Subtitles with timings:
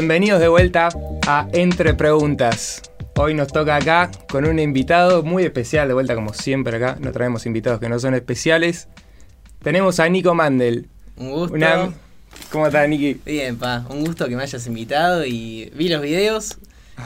[0.00, 0.88] Bienvenidos de vuelta
[1.26, 2.80] a Entre Preguntas.
[3.16, 7.12] Hoy nos toca acá con un invitado muy especial, de vuelta como siempre acá, no
[7.12, 8.88] traemos invitados que no son especiales.
[9.62, 10.88] Tenemos a Nico Mandel.
[11.18, 11.54] Un gusto.
[11.54, 11.90] Una-
[12.50, 13.20] ¿Cómo estás, Niki?
[13.26, 13.84] Bien, pa.
[13.90, 16.56] Un gusto que me hayas invitado y vi los videos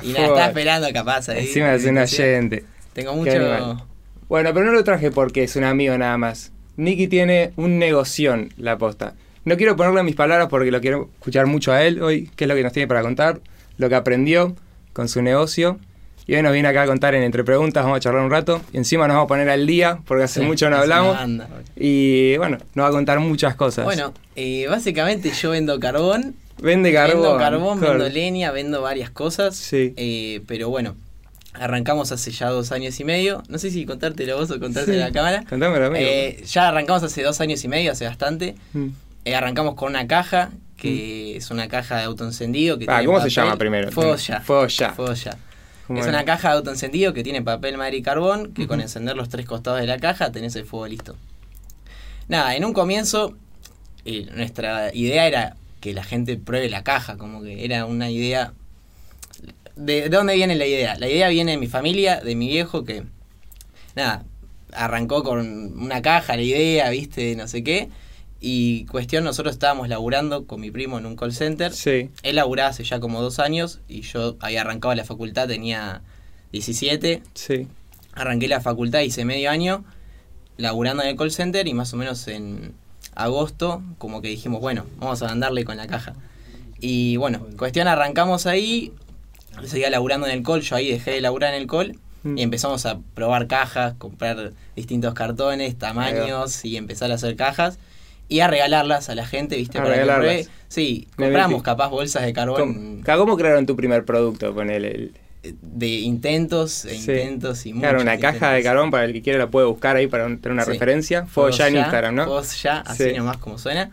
[0.00, 1.48] y nada, estaba esperando capaz ahí.
[1.48, 2.64] Encima de un oyente.
[2.92, 3.84] Tengo mucho.
[4.28, 6.52] Bueno, pero no lo traje porque es un amigo nada más.
[6.76, 9.14] Nicky tiene un negoción, la posta.
[9.44, 12.48] No quiero ponerle mis palabras porque lo quiero escuchar mucho a él hoy, qué es
[12.48, 13.40] lo que nos tiene para contar,
[13.78, 14.56] lo que aprendió
[14.92, 15.78] con su negocio.
[16.26, 18.62] Y hoy nos viene acá a contar en Entre Preguntas, vamos a charlar un rato.
[18.72, 21.18] Y encima nos vamos a poner al día porque hace Sí, mucho no hablamos.
[21.76, 23.84] Y bueno, nos va a contar muchas cosas.
[23.84, 26.34] Bueno, eh, básicamente yo vendo carbón.
[26.62, 27.22] vende carbón.
[27.22, 29.54] Vendo carbón, vendo leña, vendo varias cosas.
[29.54, 29.92] Sí.
[29.98, 30.96] Eh, pero bueno,
[31.52, 33.42] arrancamos hace ya dos años y medio.
[33.50, 35.02] No sé si contártelo vos o contártelo Sí.
[35.02, 35.44] a la cámara.
[35.46, 36.02] Contámelo, amigo.
[36.08, 38.54] Eh, ya arrancamos hace dos años y medio, hace bastante.
[38.72, 38.86] Mm.
[39.24, 42.78] Eh, arrancamos con una caja, que es una caja de autoencendido.
[42.78, 43.90] Que Ah, tiene ¿cómo se llama primero?
[44.16, 44.40] Ya.
[44.92, 45.36] Fuego ya.
[45.86, 49.16] ¿Cómo Es una caja de autoencendido que tiene papel, madera y carbón, que con encender
[49.16, 51.16] los tres costados de la caja tenés el fuego listo.
[52.28, 53.36] Nada, en un comienzo
[54.06, 58.52] eh, nuestra idea era que la gente pruebe la caja, como que era una idea...
[59.76, 60.96] ¿De, de dónde viene la idea?
[60.98, 63.02] La idea viene de mi familia, de mi viejo, que
[63.94, 64.24] nada,
[64.72, 65.40] arrancó con
[65.78, 67.88] una caja, la idea, viste, no sé qué.
[68.46, 71.72] Y cuestión, nosotros estábamos laburando con mi primo en un call center.
[71.72, 72.10] Sí.
[72.22, 76.02] Él laburaba hace ya como dos años y yo había arrancado la facultad, tenía
[76.52, 77.22] 17.
[77.32, 77.66] Sí.
[78.12, 79.82] Arranqué la facultad, hice medio año
[80.58, 82.74] laburando en el call center y más o menos en
[83.14, 86.12] agosto como que dijimos, bueno, vamos a andarle con la caja.
[86.80, 88.92] Y bueno, cuestión, arrancamos ahí,
[89.64, 92.38] seguía laburando en el call, yo ahí dejé de laburar en el call Mm.
[92.38, 97.78] y empezamos a probar cajas, comprar distintos cartones, tamaños y empezar a hacer cajas
[98.28, 99.78] y a regalarlas a la gente, ¿viste?
[99.78, 100.26] A Para que regalarlas.
[100.44, 100.48] pruebe.
[100.68, 104.54] Sí, compramos capaz bolsas de carbón ¿Cómo, ¿Cómo crearon tu primer producto?
[104.54, 105.14] Ponele el,
[105.60, 107.12] de intentos e Sí.
[107.12, 109.94] intentos y Claro, muchos una caja de carbón para el que quiera la puede buscar
[109.96, 110.70] ahí para un- tener una Sí.
[110.72, 111.26] referencia.
[111.26, 112.24] Fuego ya en Instagram, ¿no?
[112.24, 113.16] Fuegos ya, así Sí.
[113.16, 113.90] nomás como suena.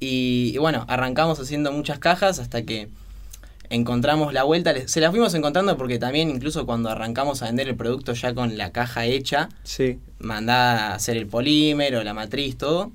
[0.00, 2.88] Y, y bueno, arrancamos haciendo muchas cajas hasta que
[3.68, 4.74] encontramos la vuelta.
[4.88, 8.58] Se la fuimos encontrando porque también incluso cuando arrancamos a vender el producto ya con
[8.58, 9.98] la caja hecha, Sí.
[10.18, 12.90] mandada a hacer el polímero, la matriz, todo.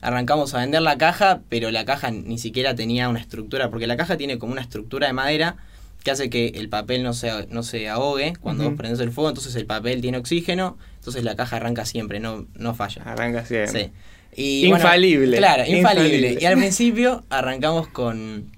[0.00, 3.96] Arrancamos a vender la caja, pero la caja ni siquiera tenía una estructura, porque la
[3.96, 5.56] caja tiene como una estructura de madera
[6.04, 9.30] que hace que el papel no se, no se ahogue cuando vos prendés el fuego,
[9.30, 13.02] entonces el papel tiene oxígeno, entonces la caja arranca siempre, no, no falla.
[13.02, 13.56] Arranca así.
[13.66, 13.90] Sí.
[14.36, 15.36] Y, bueno, Infalible.
[15.36, 16.16] claro, infalible.
[16.16, 16.38] Infalible.
[16.40, 18.52] Y al principio arrancamos con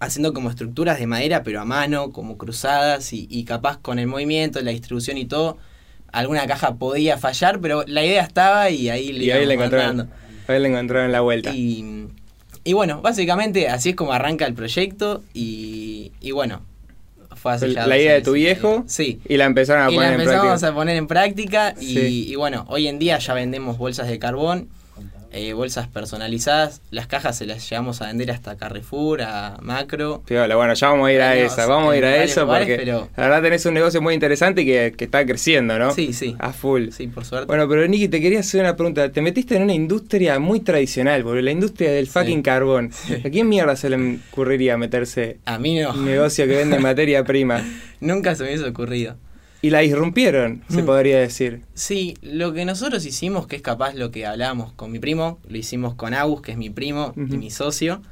[0.00, 4.06] haciendo como estructuras de madera, pero a mano, como cruzadas, y, y capaz con el
[4.06, 5.58] movimiento, la distribución y todo,
[6.12, 10.08] alguna caja podía fallar, pero la idea estaba y ahí le Y ahí íbamos mandando.
[10.56, 11.50] Ahí le encontraron la vuelta.
[11.54, 12.06] Y,
[12.64, 16.62] y bueno, básicamente así es como arranca el proyecto y, y bueno,
[17.36, 19.20] fue hace ya la idea de tu viejo Sí.
[19.28, 20.68] y la empezaron a Y la poner en empezamos práctica.
[20.68, 22.26] a poner en práctica y, Sí.
[22.30, 24.68] y bueno, hoy en día ya vendemos bolsas de carbón,
[25.32, 30.22] eh, bolsas personalizadas, las cajas se las llevamos a vender hasta Carrefour, a Macro.
[30.26, 32.84] Piola, bueno, ya vamos a ir a esa, vamos a ir a eso lugares, porque
[32.84, 35.92] pero- la verdad tenés un negocio muy interesante y que, que está creciendo, ¿no?
[35.92, 36.36] Sí, sí.
[36.38, 36.88] A full.
[36.90, 37.46] Sí, por suerte.
[37.46, 39.10] Bueno, pero Nicky, te quería hacer una pregunta.
[39.10, 42.90] Te metiste en una industria muy tradicional, boludo, la industria del fucking carbón.
[43.24, 45.90] ¿A quién mierda se le ocurriría meterse a mí no.
[45.92, 47.62] un negocio que vende materia prima?
[48.00, 49.16] Nunca se me hubiese ocurrido.
[49.60, 50.86] Y la irrumpieron, se Mm.
[50.86, 51.62] podría decir.
[51.74, 55.56] Sí, lo que nosotros hicimos, que es capaz lo que hablábamos con mi primo, lo
[55.58, 58.02] hicimos con Agus, que es mi primo y mi socio.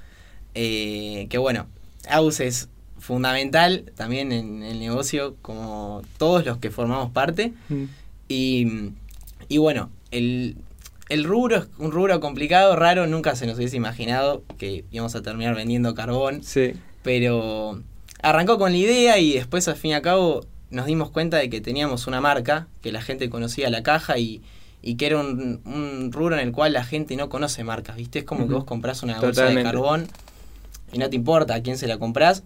[0.58, 1.66] eh, que bueno,
[2.08, 2.68] Agus es
[2.98, 7.52] fundamental también en el negocio, como todos los que formamos parte.
[7.68, 7.84] Mm.
[8.28, 8.66] Y,
[9.48, 10.56] y bueno, el,
[11.10, 15.22] el rubro es un rubro complicado, raro, nunca se nos hubiese imaginado que íbamos a
[15.22, 16.42] terminar vendiendo carbón.
[16.42, 16.72] Sí.
[17.02, 17.82] Pero
[18.22, 21.48] arrancó con la idea y después al fin y al cabo nos dimos cuenta de
[21.50, 24.42] que teníamos una marca, que la gente conocía la caja y,
[24.82, 28.20] y que era un, un rubro en el cual la gente no conoce marcas, ¿viste?
[28.20, 30.08] Es como que vos compras una bolsa de carbón
[30.92, 32.42] y no te importa a quién se la compras.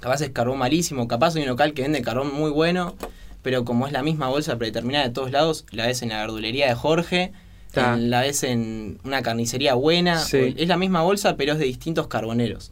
[0.00, 2.94] Capaz es carbón malísimo, capaz hay un local que vende carbón muy bueno,
[3.42, 6.68] pero como es la misma bolsa predeterminada de todos lados, la ves en la verdulería
[6.68, 7.32] de Jorge,
[7.74, 10.54] en- la ves en una carnicería buena, Sí.
[10.56, 12.70] es la misma bolsa pero es de distintos carboneros,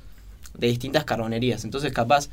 [0.56, 1.64] de distintas carbonerías.
[1.64, 2.28] Entonces capaz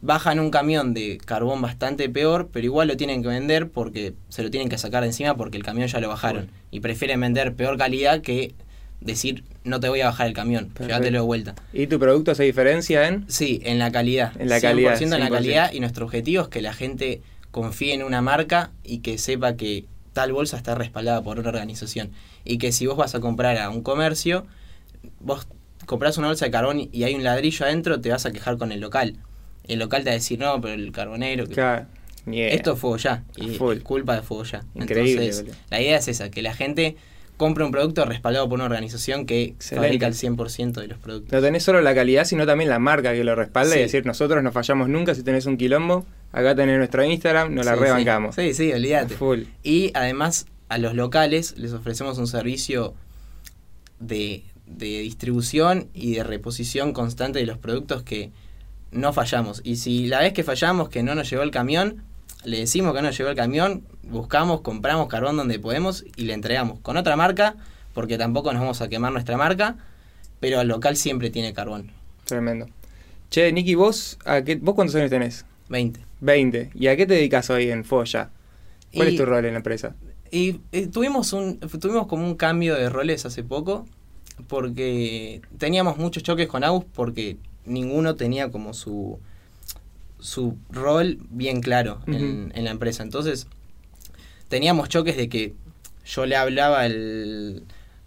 [0.00, 4.42] bajan un camión de carbón bastante peor, pero igual lo tienen que vender porque se
[4.42, 6.50] lo tienen que sacar de encima porque el camión ya lo bajaron.
[6.70, 8.54] Y prefieren vender peor calidad que
[9.00, 10.86] decir no te voy a bajar el camión, Perfecto.
[10.86, 11.54] llévatelo de vuelta.
[11.72, 13.24] ¿Y tu producto se diferencia en?
[13.28, 14.32] Sí, en la calidad.
[14.40, 15.30] En la calidad, 100% en la 100%.
[15.30, 19.56] calidad y nuestro objetivo es que la gente confíe en una marca y que sepa
[19.56, 22.10] que tal bolsa está respaldada por una organización.
[22.44, 24.46] Y que si vos vas a comprar a un comercio,
[25.20, 25.46] vos
[25.86, 28.72] compras una bolsa de carbón y hay un ladrillo adentro, te vas a quejar con
[28.72, 29.16] el local.
[29.68, 31.46] El local te va a decir, no, pero el carbonero...
[31.46, 31.86] que- Claro.
[32.30, 32.48] Yeah.
[32.48, 33.24] Esto es fuego ya.
[33.36, 33.76] Y Full.
[33.78, 34.62] es culpa de fuego ya.
[34.74, 35.56] Increíble, Entonces, boludo.
[35.70, 36.96] la idea es esa, que la gente
[37.38, 39.86] compre un producto respaldado por una organización que Excelente.
[39.86, 41.32] fabrica el 100% de los productos.
[41.32, 43.78] No tenés solo la calidad, sino también la marca que lo respalda Sí.
[43.78, 47.64] y decir, nosotros no fallamos nunca si tenés un quilombo, acá tenés nuestro Instagram, nos
[47.64, 48.34] la Sí, rebancamos.
[48.34, 49.14] Sí, sí, olvídate.
[49.14, 49.42] Full.
[49.62, 52.94] Y además a los locales les ofrecemos un servicio
[54.00, 58.32] de, de distribución y de reposición constante de los productos que
[58.90, 59.60] no fallamos.
[59.64, 62.02] Y si la vez que fallamos, que no nos llegó el camión,
[62.44, 66.32] le decimos que no nos llegó el camión, buscamos, compramos carbón donde podemos y le
[66.34, 67.56] entregamos con otra marca,
[67.94, 69.76] porque tampoco nos vamos a quemar nuestra marca,
[70.40, 71.90] pero el local siempre tiene carbón.
[72.24, 72.68] Tremendo.
[73.30, 75.44] Che, Nicky, ¿vos, a qué, ¿vos cuántos años tenés?
[75.68, 76.00] 20.
[76.20, 76.70] 20.
[76.74, 78.30] ¿Y a qué te dedicas hoy en Foya?
[78.94, 79.94] ¿Cuál Y- es tu rol en la empresa?
[80.30, 83.86] Y eh, tuvimos un tuvimos como un cambio de roles hace poco
[84.46, 87.36] porque teníamos muchos choques con Agus porque
[87.68, 89.18] ninguno tenía como su
[90.20, 93.02] su rol bien claro en, la empresa.
[93.04, 93.46] Entonces
[94.48, 95.54] teníamos choques de que
[96.04, 97.62] yo le hablaba al,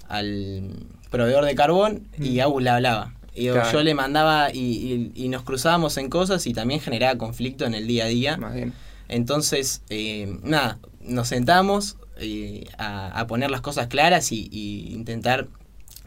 [0.09, 0.73] al
[1.09, 2.39] proveedor de carbón y.
[2.39, 3.13] Agus le hablaba.
[3.33, 3.71] Y yo- Claro.
[3.71, 7.73] yo le mandaba y, y- y nos cruzábamos en cosas y también generaba conflicto en
[7.75, 8.37] el día a día.
[8.37, 8.73] Más bien.
[9.07, 15.47] Entonces, eh, nada, nos sentamos eh, a, a poner las cosas claras y, y intentar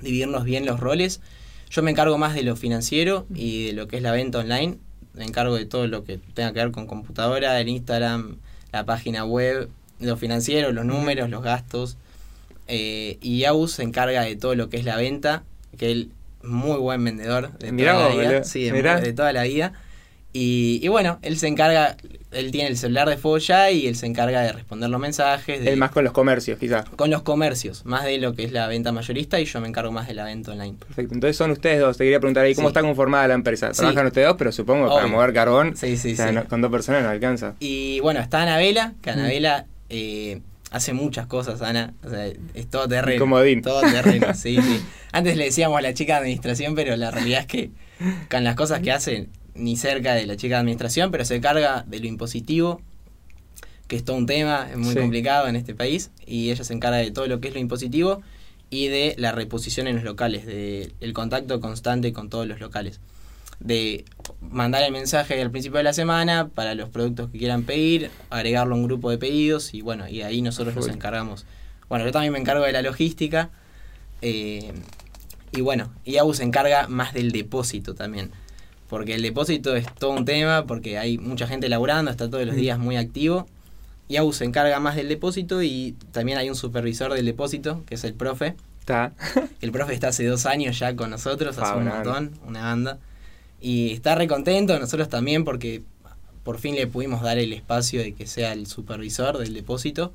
[0.02, 1.20] dividirnos bien los roles.
[1.74, 4.78] Yo me encargo más de lo financiero y de lo que es la venta online.
[5.12, 8.36] Me encargo de todo lo que tenga que ver con computadora, el Instagram,
[8.70, 9.68] la página web,
[9.98, 11.96] lo financiero, los números, los gastos.
[12.68, 15.42] Eh, y Aus se encarga de todo lo que es la venta,
[15.76, 16.12] que él
[16.44, 18.44] es muy buen vendedor de Mirá toda vos, la vida.
[18.44, 19.72] Sí, de toda la vida.
[20.36, 21.96] Y, y bueno, él se encarga,
[22.32, 25.62] él tiene el celular de fuego ya y él se encarga de responder los mensajes,
[25.62, 26.88] de- El más con los comercios, quizás.
[26.90, 29.92] con los comercios, más de lo que es la venta mayorista y yo me encargo
[29.92, 30.74] más de la venta online.
[30.76, 31.14] Perfecto.
[31.14, 31.96] Entonces son ustedes dos.
[31.96, 32.72] Te quería preguntar ahí cómo Sí.
[32.72, 33.72] está conformada la empresa.
[33.72, 33.78] Sí.
[33.78, 35.16] Trabajan ustedes dos, pero supongo que para Obvio.
[35.16, 36.34] mover carbón, Sí, sí, o sea, sí.
[36.34, 37.54] no- con dos personas no alcanza.
[37.60, 39.14] Y bueno, está Anabela, que Mm.
[39.14, 40.40] Anabela eh,
[40.72, 41.94] hace muchas cosas, Ana.
[42.04, 43.20] O sea, es todo terreno.
[43.20, 43.62] Comodín.
[43.62, 44.80] Todo terreno, sí, sí.
[45.12, 47.70] Antes le decíamos a la chica de administración, pero la realidad es que
[48.28, 51.84] con las cosas que hace, ni cerca de la chica de administración, pero se carga
[51.86, 52.80] de lo impositivo,
[53.88, 55.00] que es todo un tema, es muy Sí.
[55.00, 58.22] complicado en este país, y ella se encarga de todo lo que es lo impositivo
[58.70, 62.98] y de la reposición en los locales, de el contacto constante con todos los locales.
[63.60, 64.04] De
[64.40, 68.74] mandar el mensaje al principio de la semana para los productos que quieran pedir, agregarlo
[68.74, 70.94] a un grupo de pedidos y bueno, y ahí nosotros nos Full.
[70.94, 71.46] encargamos.
[71.88, 73.50] Bueno, yo también me encargo de la logística
[74.22, 74.72] eh,
[75.52, 78.32] y bueno, y AU se encarga más del depósito también.
[78.88, 82.54] Porque el depósito es todo un tema, porque hay mucha gente laburando, está todos los
[82.54, 82.58] Mm.
[82.58, 83.46] días muy activo.
[84.08, 87.94] Y AU se encarga más del depósito y también hay un supervisor del depósito, que
[87.94, 88.54] es el profe.
[88.80, 89.12] Está.
[89.62, 92.98] El profe está hace dos años ya con nosotros, hace un montón, una banda.
[93.62, 95.82] Y está re contento, nosotros también, porque
[96.42, 100.12] por fin le pudimos dar el espacio de que sea el supervisor del depósito.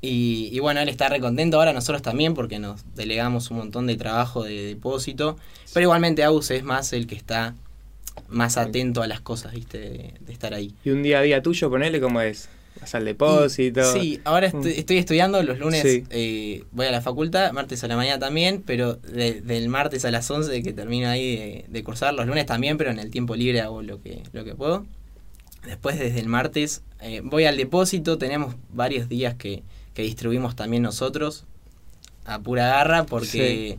[0.00, 3.86] Y, y bueno, él está re contento ahora, nosotros también, porque nos delegamos un montón
[3.86, 5.36] de trabajo de depósito.
[5.74, 7.54] Pero igualmente Aus es más el que está
[8.28, 9.78] más atento a las cosas, ¿viste?
[9.78, 10.74] De, de estar ahí.
[10.84, 12.48] Y un día a día tuyo, ponele cómo es.
[12.80, 13.80] Vas al depósito.
[13.96, 14.78] Y- sí, ahora estoy, Mm.
[14.78, 16.04] estoy estudiando los lunes, Sí.
[16.10, 20.10] eh, voy a la facultad, martes a la mañana también, pero de- del martes a
[20.10, 23.36] las 11 que termino ahí de, de cursar, los lunes también, pero en el tiempo
[23.36, 24.84] libre hago lo que, lo que puedo.
[25.64, 29.62] Después desde el martes eh, voy al depósito, tenemos varios días que,
[29.94, 31.44] que distribuimos también nosotros
[32.24, 33.78] a pura garra porque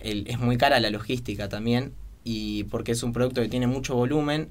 [0.00, 1.92] el- es muy cara la logística también
[2.24, 4.48] y porque es un producto que tiene mucho volumen,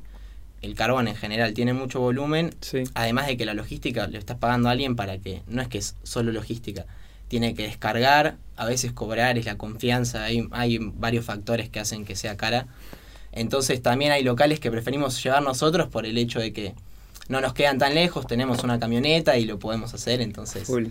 [0.62, 2.84] el carbón en general tiene mucho volumen Sí.
[2.94, 5.80] Además de que la logística le estás pagando a alguien para que, no es que
[5.80, 6.86] es solo logística,
[7.28, 12.06] tiene que descargar, a veces cobrar, es la confianza, hay, hay varios factores que hacen
[12.06, 12.68] que sea cara.
[13.32, 16.76] Entonces también hay locales que preferimos llevar nosotros por el hecho de que
[17.28, 20.68] no nos quedan tan lejos, tenemos una camioneta y lo podemos hacer, entonces...
[20.68, 20.88] Full.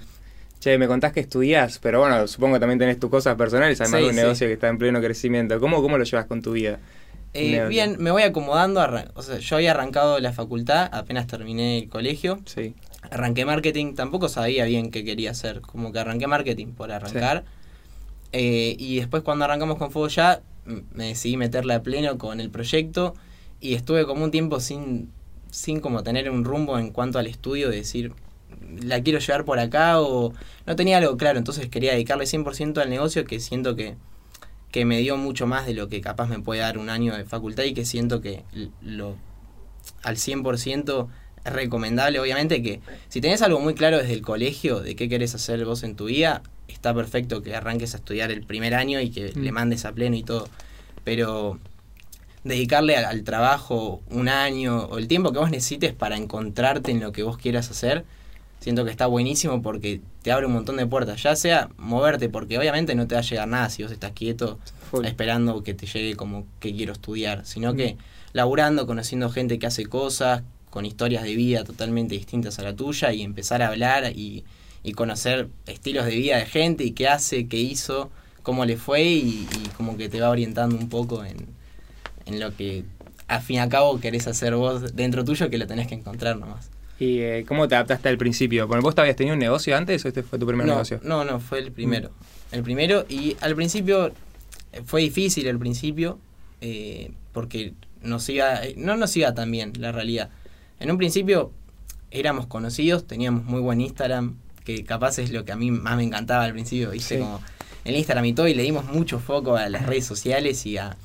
[0.62, 3.98] Che, me contás que estudiás, pero bueno, supongo que también tenés tus cosas personales, además
[3.98, 4.20] Sí, de un sí.
[4.22, 5.58] negocio que está en pleno crecimiento.
[5.58, 6.78] ¿Cómo, cómo lo llevas con tu vida?
[7.34, 8.80] Eh, bien, me voy acomodando,
[9.14, 12.76] o sea, yo había arrancado la facultad, apenas terminé el colegio, Sí.
[13.10, 17.42] arranqué marketing, tampoco sabía bien qué quería hacer, como que arranqué marketing por arrancar.
[18.30, 20.42] Eh, y después cuando arrancamos con Fuego Ya,
[20.94, 23.14] me decidí meterle a pleno con el proyecto
[23.60, 25.10] y estuve como un tiempo sin,
[25.50, 28.12] sin como tener un rumbo en cuanto al estudio, de decir,
[28.82, 30.32] la quiero llevar por acá o
[30.66, 33.96] no tenía algo claro, entonces quería dedicarle 100% al negocio que siento que,
[34.70, 37.24] que me dio mucho más de lo que capaz me puede dar un año de
[37.24, 38.44] facultad y que siento que
[38.82, 39.16] lo
[40.04, 41.08] al 100%
[41.44, 45.34] es recomendable, obviamente que si tenés algo muy claro desde el colegio de qué querés
[45.34, 49.10] hacer vos en tu vida, está perfecto que arranques a estudiar el primer año y
[49.10, 49.40] que Mm.
[49.42, 50.48] le mandes a pleno y todo.
[51.04, 51.58] pero
[52.44, 57.00] dedicarle al, al trabajo un año o el tiempo que vos necesites para encontrarte en
[57.00, 58.04] lo que vos quieras hacer,
[58.62, 62.56] siento que está buenísimo porque te abre un montón de puertas, ya sea moverte, porque
[62.58, 64.58] obviamente no te va a llegar nada si vos estás quieto
[64.90, 65.04] Full.
[65.04, 67.76] esperando que te llegue como que quiero estudiar, sino Mm.
[67.76, 67.96] que
[68.32, 73.12] laburando, conociendo gente que hace cosas, con historias de vida totalmente distintas a la tuya
[73.12, 74.44] y empezar a hablar y,
[74.82, 78.10] y conocer estilos de vida de gente y qué hace, qué hizo,
[78.42, 81.36] cómo le fue y, y como que te va orientando un poco en,
[82.26, 82.84] en lo que
[83.28, 86.38] a fin y a cabo querés hacer vos dentro tuyo que lo tenés que encontrar
[86.38, 86.70] nomás.
[87.02, 88.68] ¿Y eh, cómo te adaptaste al principio?
[88.68, 91.00] Bueno, ¿Vos te habías tenido un negocio antes o este fue tu primer no, negocio?
[91.02, 92.10] No, no, fue el primero.
[92.52, 94.12] El primero y al principio
[94.72, 96.20] eh, fue difícil al principio
[96.60, 100.30] eh, porque nos iba, eh, no nos iba tan bien la realidad.
[100.78, 101.50] En un principio
[102.12, 106.04] éramos conocidos, teníamos muy buen Instagram, que capaz es lo que a mí más me
[106.04, 107.20] encantaba al principio, viste, Sí.
[107.20, 107.40] como
[107.84, 110.96] el Instagram y todo, y le dimos mucho foco a las redes sociales y a,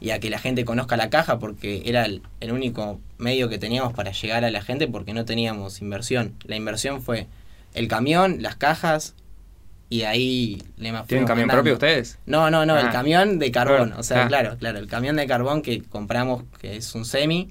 [0.00, 3.58] y a que la gente conozca la caja, porque era el, el único medio que
[3.58, 6.34] teníamos para llegar a la gente, porque no teníamos inversión.
[6.44, 7.26] La inversión fue
[7.74, 9.14] el camión, las cajas,
[9.90, 12.18] y de ahí le ¿Tienen camión propio ustedes?
[12.26, 12.90] No, no, no, el Ah.
[12.92, 13.94] camión de carbón.
[13.94, 14.28] O sea, ah.
[14.28, 17.50] claro, claro, el camión de carbón que compramos, que es un semi.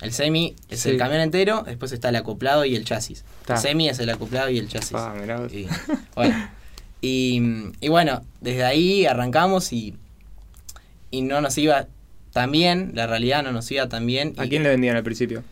[0.00, 0.90] El semi es Sí.
[0.90, 3.24] el camión entero, después está el acoplado y el chasis.
[3.46, 3.54] Ta.
[3.54, 4.96] El semi es el acoplado y el chasis.
[4.96, 5.42] Ah, mirá.
[5.52, 5.66] Y,
[6.14, 6.48] bueno,
[7.00, 7.42] y,
[7.80, 9.94] y bueno, desde ahí arrancamos y,
[11.14, 11.86] y no nos iba
[12.32, 14.34] tan bien, la realidad no nos iba tan bien.
[14.36, 15.42] ¿A y, quién le vendían al principio?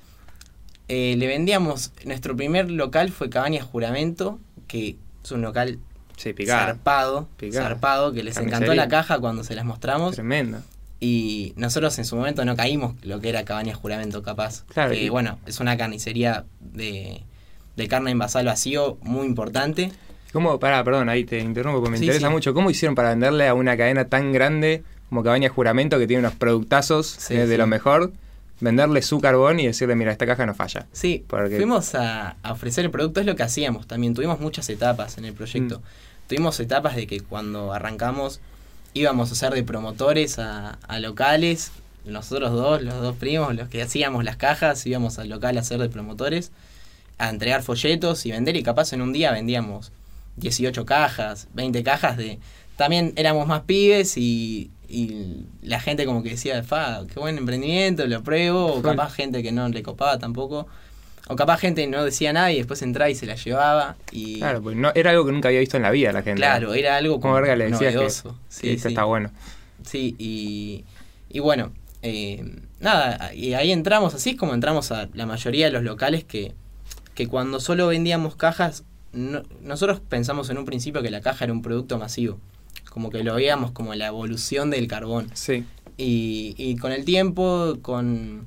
[0.88, 5.78] eh, le vendíamos, nuestro primer local fue Cabañas Juramento, que es un local
[6.16, 6.66] Sí, picada.
[6.66, 7.68] zarpado, Picada.
[7.68, 10.14] zarpado, que les encantó la caja cuando se las mostramos.
[10.14, 10.58] Tremendo.
[11.00, 14.64] Y nosotros en su momento no caímos lo que era Cabañas Juramento, capaz.
[14.66, 17.22] Claro, Que y- bueno, es una carnicería de,
[17.76, 19.90] de carne envasada al vacío muy importante.
[20.32, 22.32] ¿Cómo, pará, perdón, ahí te interrumpo porque me Sí, interesa sí.
[22.32, 22.54] mucho.
[22.54, 26.34] ¿Cómo hicieron para venderle a una cadena tan grande como Cabaña Juramento que tiene unos
[26.36, 27.58] productazos Sí, eh, de sí.
[27.58, 28.14] lo mejor?
[28.60, 30.86] Venderle su carbón y decirle, mira, esta caja no falla.
[30.92, 34.14] Sí, Porque- fuimos a, a ofrecer el producto, es lo que hacíamos también.
[34.14, 35.80] Tuvimos muchas etapas en el proyecto.
[35.80, 36.28] Mm.
[36.28, 38.40] Tuvimos etapas de que cuando arrancamos
[38.94, 41.72] íbamos a ser de promotores a, a locales.
[42.06, 45.78] Nosotros dos, los dos primos, los que hacíamos las cajas, íbamos al local a ser
[45.78, 46.52] de promotores,
[47.18, 48.56] a entregar folletos y vender.
[48.56, 49.92] Y capaz en un día vendíamos
[50.36, 52.38] 18 cajas, 20 cajas de...
[52.76, 58.06] También éramos más pibes y, y la gente como que decía, fa, qué buen emprendimiento,
[58.06, 58.66] lo pruebo.
[58.74, 60.66] O capaz gente que no le copaba tampoco.
[61.28, 63.96] O capaz gente no decía nada y después entraba y se la llevaba.
[64.10, 66.40] Y Claro, pues no, era algo que nunca había visto en la vida la gente.
[66.40, 68.32] Claro, era algo Como como verga le decías que, novedoso.
[68.32, 68.94] que Sí, esto sí.
[68.94, 69.30] está bueno.
[69.84, 70.84] Sí, y,
[71.30, 71.72] y bueno,
[72.02, 72.44] eh,
[72.80, 76.52] nada, y ahí entramos, así es como entramos a la mayoría de los locales que,
[77.14, 81.52] que cuando solo vendíamos cajas, no- nosotros pensamos en un principio que la caja era
[81.52, 82.38] un producto masivo,
[82.92, 85.30] como que lo veíamos como la evolución del carbón.
[85.32, 85.64] Sí.
[85.96, 88.46] Y, y con el tiempo, con,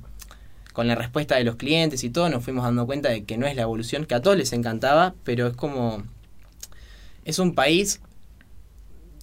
[0.72, 3.46] con la respuesta de los clientes y todo, nos fuimos dando cuenta de que no
[3.48, 6.04] es la evolución, que a todos les encantaba, pero es como...
[7.24, 8.00] Es un país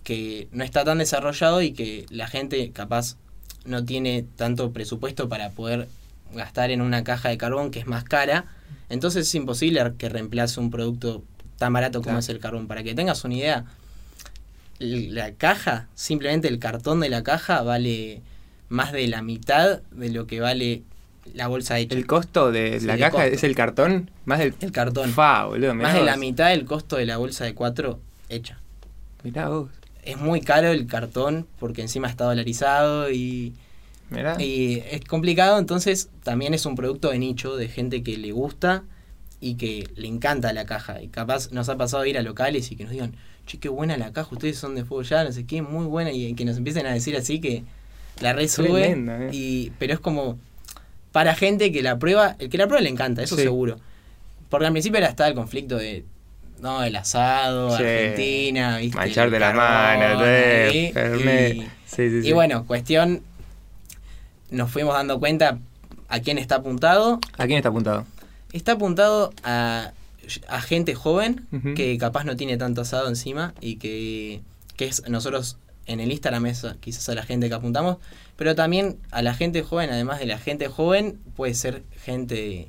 [0.03, 3.15] que no está tan desarrollado y que la gente capaz
[3.63, 5.87] no tiene tanto presupuesto para poder
[6.35, 8.43] gastar en una caja de carbón que es más cara.
[8.89, 11.23] Entonces es imposible que reemplace un producto
[11.57, 12.19] tan barato como Claro.
[12.19, 12.67] es el carbón.
[12.67, 13.65] Para que tengas una idea,
[14.79, 18.21] la caja, simplemente el cartón de la caja vale
[18.69, 20.83] más de la mitad de lo que vale
[21.33, 21.95] la bolsa hecha.
[21.95, 23.27] El costo de Sí, la caja costo.
[23.27, 25.09] es el cartón, más del El cartón.
[25.11, 27.99] Fa, boludo, más de la mitad del costo de la bolsa de cuatro
[28.29, 28.59] hecha.
[29.23, 29.69] Mirá vos.
[30.03, 33.53] Es muy caro el cartón porque encima está dolarizado y,
[34.09, 34.35] Mirá.
[34.41, 38.83] y es complicado, entonces también es un producto de nicho, de gente que le gusta
[39.45, 41.01] y que le encanta la caja.
[41.01, 43.13] Y capaz nos ha pasado ir a locales y que nos digan,
[43.45, 46.11] che, qué buena la caja, ustedes son de fuego ya, no sé qué, muy buena,
[46.11, 47.63] y que nos empiecen a decir así que
[48.21, 48.91] la re sube.
[48.91, 49.29] Eh.
[49.33, 50.37] y, pero es como
[51.11, 53.43] para gente que la prueba, el que la prueba le encanta, eso Sí.
[53.43, 53.79] seguro.
[54.49, 56.05] Porque al principio era estaba el conflicto de
[56.61, 57.83] no, el asado, Sí.
[57.83, 58.95] Argentina, ¿viste?
[58.97, 61.55] Manchar de El la mano, carbón ahí, Fernet.
[61.55, 61.67] y- Sí,
[62.09, 62.27] sí, sí.
[62.29, 63.21] y bueno, cuestión,
[64.51, 65.59] nos fuimos dando cuenta
[66.07, 67.19] a quién está apuntado.
[67.37, 68.05] ¿A quién está apuntado?
[68.53, 69.91] Está apuntado a,
[70.47, 71.45] a gente joven
[71.75, 74.41] que capaz no tiene tanto asado encima y que,
[74.77, 77.97] que es nosotros en el Instagram es quizás a la gente que apuntamos,
[78.37, 82.67] pero también a la gente joven, además de la gente joven, puede ser gente de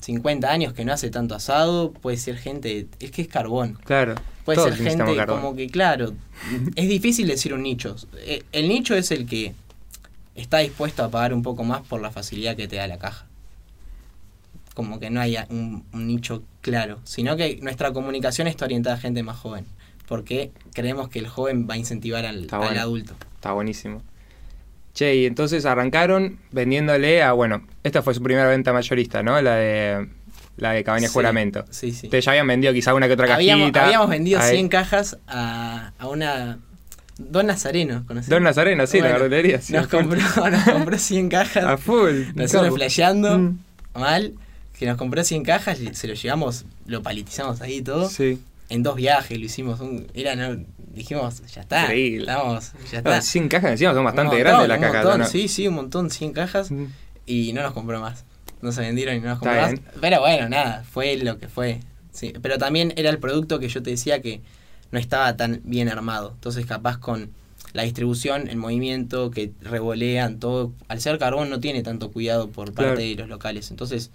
[0.00, 3.78] 50 años que no hace tanto asado, puede ser gente, es que es carbón.
[3.84, 4.14] Claro.
[4.44, 5.40] Puede ser gente carbón.
[5.40, 6.14] como que, claro,
[6.74, 7.94] es difícil decir un nicho.
[8.18, 9.54] Eh, El nicho es el que
[10.34, 13.26] está dispuesto a pagar un poco más por la facilidad que te da la caja.
[14.78, 18.98] Como que no hay un, un nicho claro, sino que nuestra comunicación está orientada a
[19.00, 19.66] gente más joven,
[20.06, 22.80] porque creemos que el joven va a incentivar al, Está al bueno.
[22.80, 23.14] adulto.
[23.34, 24.02] Está buenísimo.
[24.94, 29.42] Che, y entonces arrancaron vendiéndole a, bueno, esta fue su primera venta mayorista, ¿no?
[29.42, 30.08] La de
[30.58, 31.64] la de Cabaña Sí, Juramento.
[31.70, 32.06] Sí, sí.
[32.06, 33.84] Ustedes ya habían vendido quizá una que otra cajita.
[33.84, 34.52] habíamos vendido Ahí.
[34.58, 36.60] 100 cajas a, a una...
[37.18, 38.30] Don Nazareno, ¿conocés?
[38.30, 39.60] Don Nazareno, sí, la verdulería.
[39.60, 41.64] sí, nos, compró, nos compró 100 cajas.
[41.64, 42.22] A full.
[42.36, 43.58] Nosotros flasheando Mm,
[43.94, 44.34] mal,
[44.78, 48.08] que nos compró 100 cajas se lo llevamos, lo palitizamos ahí y todo.
[48.08, 48.40] Sí.
[48.68, 49.80] En dos viajes lo hicimos.
[49.80, 50.62] Un, era, no,
[50.94, 51.82] dijimos, ya está.
[51.82, 52.30] Increíble.
[52.30, 53.20] Estamos, ya está.
[53.22, 55.26] 100 cajas encima son bastante Un grandes montón, las un cajas, montón, ¿no?
[55.26, 56.70] Sí, sí, un montón, 100 cajas.
[56.70, 56.84] Mm.
[57.26, 58.24] Y no nos compró más.
[58.62, 59.74] No se vendieron y no nos compró más.
[60.00, 61.80] Pero bueno, nada, fue lo que fue.
[62.12, 64.40] Sí, pero también era el producto que yo te decía que
[64.90, 66.32] no estaba tan bien armado.
[66.34, 67.30] Entonces, capaz con
[67.72, 70.72] la distribución, el movimiento, que revolean, todo.
[70.88, 73.00] Al ser carbón no tiene tanto cuidado por parte Claro.
[73.00, 73.70] de los locales.
[73.70, 74.10] Entonces,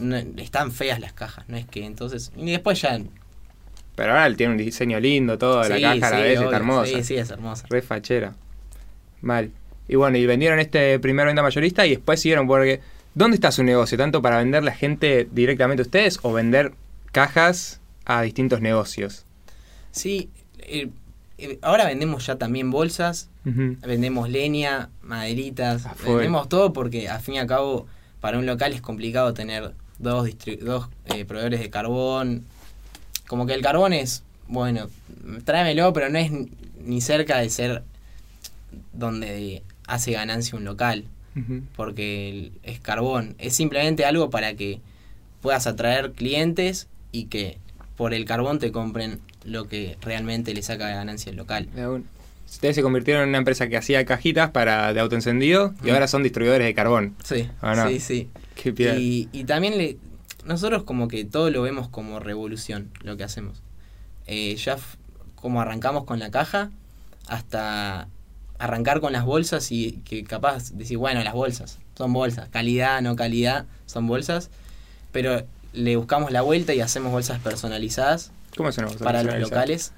[0.00, 2.32] no- están feas las cajas, no es que entonces.
[2.36, 2.98] Y después ya.
[3.94, 6.56] Pero ahora tiene un diseño lindo, todo, la sí, caja a la vez obvio, está
[6.56, 6.86] hermosa.
[6.96, 7.66] Sí, sí, es hermosa.
[7.68, 8.34] Re fachera.
[9.20, 9.50] Mal.
[9.88, 12.80] Y bueno, y vendieron este primer venta mayorista y después siguieron porque...
[13.12, 13.98] ¿Dónde está su negocio?
[13.98, 16.72] ¿Tanto para vender la gente directamente a ustedes o vender
[17.10, 19.26] cajas a distintos negocios?
[19.90, 20.30] Sí,
[20.60, 20.90] eh,
[21.38, 27.38] eh, ahora vendemos ya también bolsas, vendemos leña, maderitas, vendemos todo porque al fin y
[27.40, 27.88] al cabo
[28.20, 30.28] para un local es complicado tener dos,
[30.60, 32.44] dos eh, proveedores de carbón.
[33.28, 34.88] Como que el carbón es, bueno,
[35.44, 36.30] tráemelo, pero no es
[36.84, 37.82] ni- cerca de ser
[38.92, 41.04] donde hace ganancia un local,
[41.76, 44.80] porque es carbón, es simplemente algo para que
[45.42, 47.58] puedas atraer clientes y que
[47.96, 51.68] por el carbón te compren lo que realmente le saca ganancia el local.
[52.48, 55.94] Ustedes se convirtieron en una empresa que hacía cajitas para de autoencendido y Mm.
[55.94, 57.14] ahora son distribuidores de carbón.
[57.24, 57.88] Sí, no.
[57.88, 58.28] sí, sí.
[58.62, 58.98] Qué.
[58.98, 59.98] Y, y también le,
[60.44, 63.62] nosotros como que todo lo vemos como revolución, lo que hacemos.
[64.26, 64.76] Eh, ya
[65.34, 66.70] como arrancamos con la caja,
[67.26, 68.08] hasta
[68.58, 73.16] arrancar con las bolsas y que capaz decir, bueno, las bolsas, son bolsas, calidad, no
[73.16, 74.50] calidad, son bolsas,
[75.12, 79.38] pero le buscamos la vuelta y hacemos bolsas personalizadas ¿Cómo es una bolsa para los
[79.38, 79.92] locales.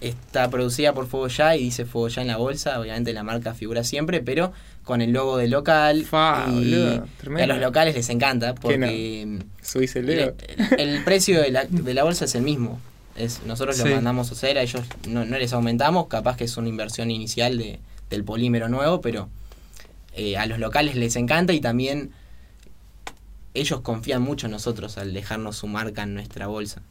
[0.00, 2.80] Está producida por Fuego Ya y dice Fuego Ya en la bolsa.
[2.80, 4.52] Obviamente la marca figura siempre, pero
[4.84, 6.04] con el logo del local.
[6.04, 7.06] Fa, y, boludo,
[7.38, 10.34] y a los locales les encanta porque Subís el
[10.78, 12.80] el, precio de la, de la bolsa es el mismo.
[13.16, 13.88] Es, nosotros Sí.
[13.88, 17.10] lo mandamos a hacer, a ellos no, no les aumentamos, capaz que es una inversión
[17.10, 17.78] inicial de,
[18.10, 19.28] del polímero nuevo, pero
[20.14, 22.10] eh, a los locales les encanta y también
[23.54, 26.82] ellos confían mucho en nosotros al dejarnos su marca en nuestra bolsa.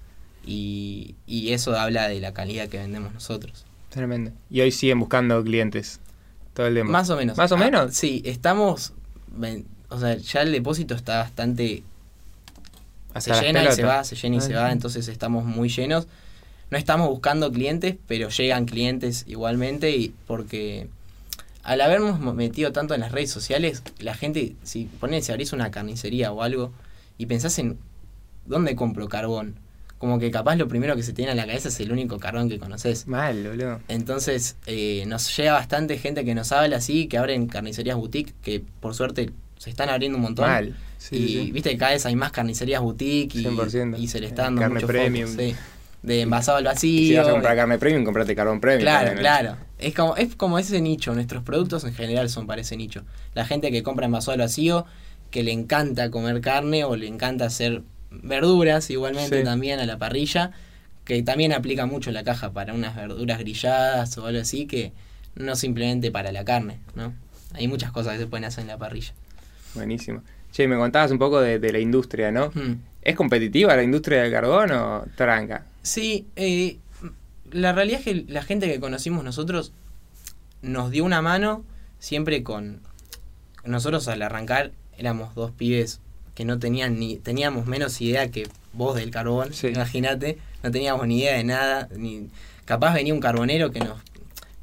[0.46, 3.66] Y, y eso habla de la calidad que vendemos nosotros.
[3.90, 4.32] Tremendo.
[4.50, 6.00] Y hoy siguen buscando clientes.
[6.62, 6.92] Todo el tiempo.
[6.92, 7.38] Más o menos.
[7.38, 7.96] ¿Más o Ah, menos?
[7.96, 8.94] sí, estamos...
[9.90, 11.82] O sea, ya el depósito está bastante
[13.16, 15.70] Hasta se llena y se va, se llena y Ah, se va, entonces estamos muy
[15.70, 16.08] llenos.
[16.70, 20.88] No estamos buscando clientes, pero llegan clientes igualmente y porque
[21.64, 25.72] al habernos metido tanto en las redes sociales, la gente, si ponen, si abrís una
[25.72, 26.72] carnicería o algo
[27.18, 27.78] y pensás en
[28.46, 29.56] dónde compro carbón,
[30.02, 32.18] como que capaz lo primero que se te viene a la cabeza es el único
[32.18, 33.08] carbón que conoces.
[33.08, 33.82] Mal, boludo.
[33.88, 38.64] Entonces eh, nos llega bastante gente que nos habla así, que abren carnicerías boutique, que
[38.80, 40.50] por suerte se están abriendo un montón.
[40.50, 40.76] Mal.
[40.98, 44.00] Sí, y sí, viste que cada vez hay más carnicerías boutique y, 100%.
[44.00, 45.30] y se le está dando Carne mucho premium.
[45.30, 45.56] foco, sí.
[46.02, 47.08] de envasado al vacío.
[47.08, 48.82] Si vas a comprar carne premium, comprate carbón premium.
[48.82, 49.22] claro, también, ¿no?
[49.22, 49.58] claro.
[49.78, 51.14] Es como, es como ese nicho.
[51.14, 53.04] Nuestros productos en general son para ese nicho.
[53.36, 54.88] La gente que compra envasado al vacío,
[55.30, 59.44] que le encanta comer carne o le encanta hacer verduras igualmente Sí.
[59.44, 60.52] también a la parrilla,
[61.06, 64.92] que también aplica mucho la caja para unas verduras grilladas o algo así, que
[65.36, 67.14] no simplemente para la carne, ¿no?
[67.54, 69.14] Hay muchas cosas que se pueden hacer en la parrilla.
[69.74, 70.22] Buenísimo.
[70.52, 72.52] Che, me contabas un poco de, de la industria, ¿no?
[72.54, 72.76] Hmm.
[73.02, 75.66] ¿Es competitiva la industria del carbón o tranca?
[75.82, 76.78] Sí, eh,
[77.52, 79.72] la realidad es que la gente que conocimos nosotros
[80.62, 81.64] nos dio una mano
[82.00, 82.82] siempre con...
[83.64, 86.00] Nosotros al arrancar éramos dos pibes
[86.42, 87.18] que no tenían ni...
[87.18, 89.68] Teníamos menos idea que vos del carbón, Sí.
[89.68, 90.40] imagínate.
[90.64, 91.88] No teníamos ni idea de nada.
[91.96, 92.30] Ni,
[92.66, 94.00] capaz venía un carbonero que nos,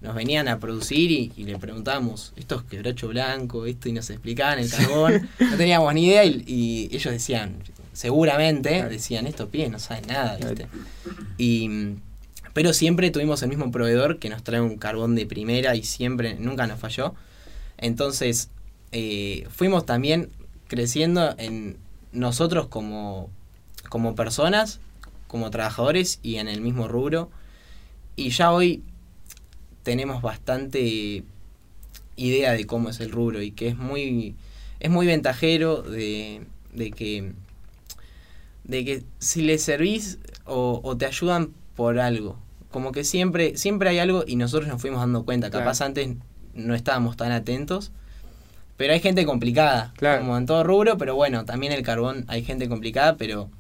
[0.01, 4.11] nos venían a producir y, y le preguntábamos, esto es quebracho blanco, esto, y nos
[4.11, 5.29] explicaban el carbón.
[5.39, 7.59] no teníamos ni idea y, y ellos decían,
[7.93, 10.67] seguramente, decían, estos pibes no saben nada, ¿viste?
[11.37, 11.71] Y,
[12.55, 16.35] pero siempre tuvimos el mismo proveedor que nos trae un carbón de primera y siempre,
[16.41, 17.15] nunca nos falló.
[17.77, 18.51] Entonces,
[18.91, 20.31] eh, fuimos también
[20.69, 21.77] creciendo en
[22.13, 23.29] nosotros como,
[23.89, 24.81] como personas,
[25.27, 27.31] como trabajadores y en el mismo rubro.
[28.17, 28.83] Y ya hoy
[29.83, 31.25] tenemos bastante
[32.17, 34.37] idea de cómo es el rubro y que es muy,
[34.81, 37.33] es muy ventajero de, de que
[38.65, 42.39] de que si le servís o, o te ayudan por algo.
[42.71, 45.49] Como que siempre, siempre hay algo y nosotros nos fuimos dando cuenta.
[45.51, 45.65] Claro.
[45.65, 46.17] Capaz antes
[46.55, 47.93] no estábamos tan atentos.
[48.79, 50.21] Pero hay gente complicada, Claro.
[50.21, 53.51] como en todo rubro, pero bueno, también el carbón hay gente complicada, pero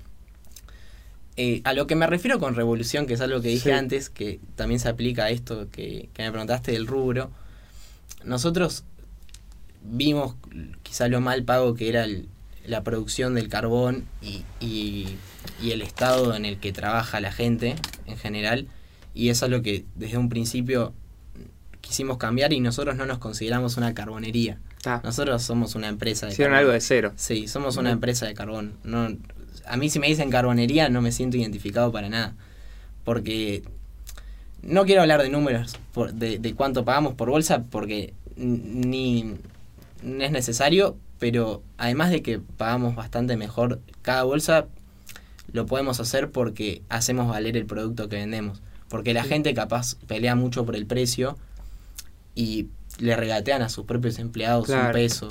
[1.37, 3.77] eh, a lo que me refiero con revolución, que es algo que dije Sí.
[3.77, 7.31] antes, que también se aplica a esto que, que me preguntaste del rubro,
[8.25, 8.85] nosotros
[9.83, 10.35] vimos
[10.83, 12.29] quizá lo mal pago que era el-
[12.67, 15.17] la producción del carbón y, y-
[15.63, 17.77] y el estado en el que trabaja la gente
[18.07, 18.67] en general,
[19.15, 20.93] y eso es lo que desde un principio
[21.81, 24.59] quisimos cambiar y nosotros no nos consideramos una carbonería.
[24.85, 26.61] Ah, Nosotros somos una empresa de hicieron carbón.
[26.67, 27.13] algo de cero.
[27.17, 28.75] Sí, somos una empresa de carbón.
[28.85, 29.09] No,
[29.67, 32.35] a mí si me dicen carbonería no me siento identificado para nada.
[33.05, 33.63] Porque
[34.63, 39.35] no quiero hablar de números, por- de, de cuánto pagamos por bolsa, porque ni,
[40.03, 44.67] ni es necesario, pero además de que pagamos bastante mejor cada bolsa,
[45.53, 48.61] lo podemos hacer porque hacemos valer el producto que vendemos.
[48.89, 49.31] Porque la Sí.
[49.31, 51.37] gente capaz pelea mucho por el precio
[52.35, 54.93] y le regatean a sus propios empleados un Claro.
[54.93, 55.29] peso.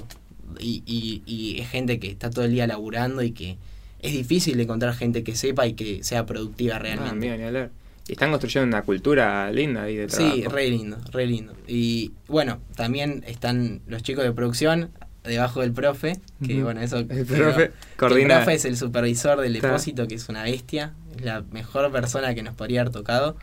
[0.59, 3.57] Y, y, y es gente que está todo el día laburando y que
[3.99, 7.15] es difícil encontrar gente que sepa y que sea productiva Ah, realmente.
[7.15, 7.71] mira, ni hablar.
[8.07, 10.35] Y están construyendo una cultura linda ahí de trabajo.
[10.35, 11.53] Sí, re lindo, re lindo.
[11.67, 14.91] Y bueno, también están los chicos de producción
[15.25, 16.99] debajo del profe, que bueno, eso...
[16.99, 18.35] El pero- profe el coordina.
[18.37, 19.67] profe es el supervisor del Claro.
[19.73, 23.35] depósito, que es una bestia, es la mejor persona que nos podría haber tocado.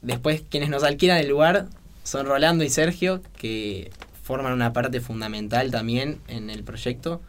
[0.00, 1.66] Después, quienes nos alquilan el lugar
[2.06, 3.90] son Rolando y Sergio, que
[4.22, 7.20] forman una parte fundamental también en el proyecto.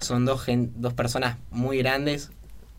[0.00, 2.30] Son dos, gen- dos personas muy grandes,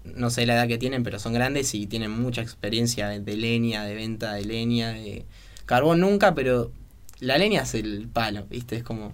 [0.04, 3.36] no sé la edad que tienen, pero son grandes y tienen mucha experiencia de, de
[3.36, 5.26] leña, de venta de leña, de
[5.66, 6.72] carbón nunca, pero
[7.20, 8.78] la leña es el palo, ¿viste?
[8.78, 9.14] Es como...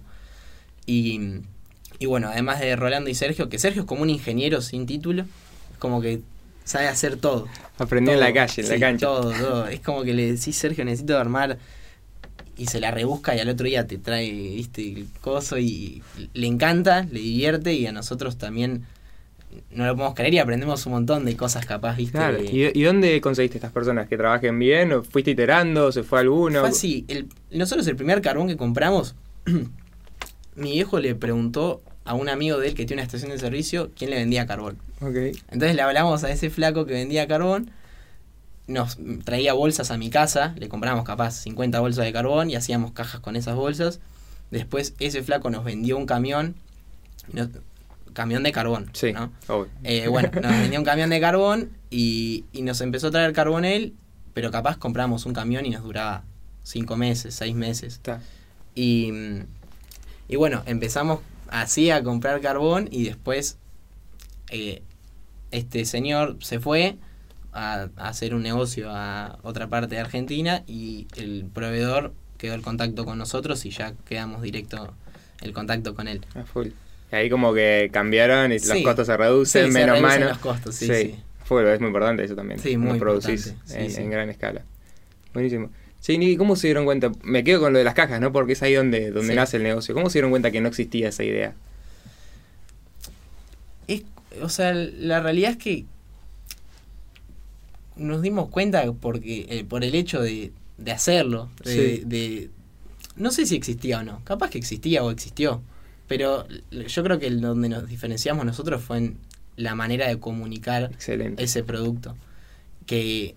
[0.86, 1.40] Y,
[1.98, 5.22] y bueno, además de Rolando y Sergio, que Sergio es como un ingeniero sin título,
[5.22, 6.20] es como que
[6.64, 7.48] sabe hacer todo.
[7.78, 9.06] Aprendió en la calle, en la Sí, cancha.
[9.06, 9.66] Todo, todo.
[9.68, 11.58] Es como que le decís, Sergio, necesito armar.
[12.56, 16.02] Y se la rebusca y al otro día te trae, viste, el coso y
[16.34, 18.84] le encanta, le divierte y a nosotros también
[19.70, 22.18] no lo podemos creer y aprendemos un montón de cosas capaz, viste.
[22.18, 22.42] Claro.
[22.42, 24.08] ¿Y, y dónde conseguiste estas personas?
[24.08, 24.92] ¿Que trabajen bien?
[24.92, 25.92] ¿O fuiste iterando?
[25.92, 26.60] ¿Se fue alguno?
[26.60, 29.14] Fue así, el, nosotros el primer carbón que compramos,
[30.56, 33.90] mi viejo le preguntó a un amigo de él que tiene una estación de servicio
[33.96, 34.78] quién le vendía carbón.
[35.00, 37.70] Entonces le hablamos a ese flaco que vendía carbón,
[38.72, 42.92] nos traía bolsas a mi casa, le compramos capaz 50 bolsas de carbón y hacíamos
[42.92, 44.00] cajas con esas bolsas.
[44.50, 46.54] Después ese flaco nos vendió un camión,
[48.12, 49.12] camión de carbón, Sí.
[49.12, 49.30] ¿no?
[49.84, 53.64] Eh, bueno, nos vendió un camión de carbón y, y nos empezó a traer carbón
[53.64, 53.94] él,
[54.34, 56.24] pero capaz compramos un camión y nos duraba
[56.64, 58.00] 5 meses, 6 meses.
[58.74, 59.10] Y,
[60.28, 63.58] y bueno, empezamos así a comprar carbón y después
[64.50, 64.82] eh,
[65.50, 66.96] este señor se fue
[67.52, 72.62] a, a hacer un negocio a otra parte de Argentina y el proveedor quedó el
[72.62, 74.92] contacto con nosotros y ya quedamos directo
[75.42, 76.22] el contacto con él.
[76.34, 76.68] A full.
[77.12, 80.28] Y ahí como que cambiaron y los costos se reducen, Sí, se menos reducen mano.
[80.30, 81.14] los costos, sí, sí.
[81.44, 82.58] Full, es muy importante eso también.
[82.58, 84.62] Sí, muy producís en, gran escala.
[85.34, 85.70] Buenísimo.
[86.00, 87.12] Sí, Niki, ¿cómo se dieron cuenta?
[87.22, 88.32] Me quedo con lo de las cajas, ¿no?
[88.32, 89.94] Porque es ahí donde, donde nace el negocio.
[89.94, 91.54] ¿Cómo se dieron cuenta que no existía esa idea?
[93.86, 94.02] Es,
[94.40, 95.84] o sea, la realidad es que
[97.96, 102.02] nos dimos cuenta porque eh, por el hecho de, de hacerlo, de, Sí.
[102.06, 102.50] de-
[103.16, 105.60] no sé si existía o no, capaz que existía o existió,
[106.08, 109.18] pero yo creo que donde nos diferenciamos nosotros fue en
[109.56, 111.42] la manera de comunicar Excelente.
[111.42, 112.16] ese producto.
[112.86, 113.34] Que,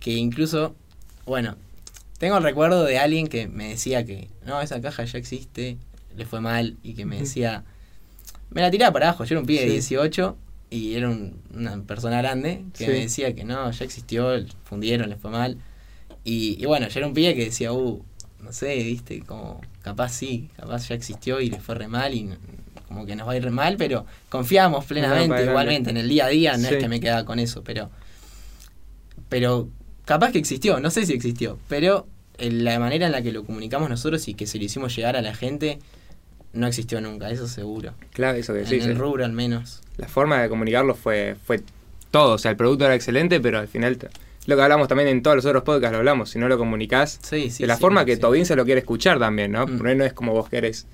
[0.00, 0.74] que incluso,
[1.26, 1.56] bueno,
[2.18, 5.76] tengo el recuerdo de alguien que me decía que, no, esa caja ya existe,
[6.16, 7.64] le fue mal, y que me decía,
[8.50, 9.94] me la tiraba para abajo, yo era un pibe de Sí.
[9.94, 10.36] 18
[10.70, 12.90] y era un- una persona grande que Sí.
[12.90, 14.30] me decía que no, ya existió,
[14.64, 15.58] fundieron, le fue mal.
[16.24, 18.02] Y, y bueno, yo era un pibe que decía, uh,
[18.42, 22.30] no sé, viste, como capaz sí, capaz ya existió y le fue re mal y
[22.88, 26.26] como que nos va a ir re mal, pero confiamos plenamente, igualmente, en el día
[26.26, 26.74] a día, no Sí.
[26.74, 27.90] es que me quedaba con eso, pero
[29.28, 29.68] pero
[30.04, 32.06] capaz que existió, no sé si existió, pero
[32.38, 35.16] en la manera en la que lo comunicamos nosotros y que se lo hicimos llegar
[35.16, 35.78] a la gente
[36.56, 37.92] no existió nunca, eso seguro.
[38.12, 38.84] Claro, eso que en decís.
[38.84, 38.94] el eh.
[38.94, 39.82] rubro al menos.
[39.96, 41.60] La forma de comunicarlo fue, fue
[42.10, 42.34] todo.
[42.34, 43.98] O sea, el producto era excelente, pero al final,
[44.46, 46.30] lo que hablamos también en todos los otros podcasts, lo hablamos.
[46.30, 47.62] Si no lo comunicás, Sí, sí.
[47.62, 49.66] de la sí, forma que tu audiencia lo quiere escuchar también, ¿no?
[49.66, 49.78] Mm.
[49.78, 50.86] Porque no es como vos querés.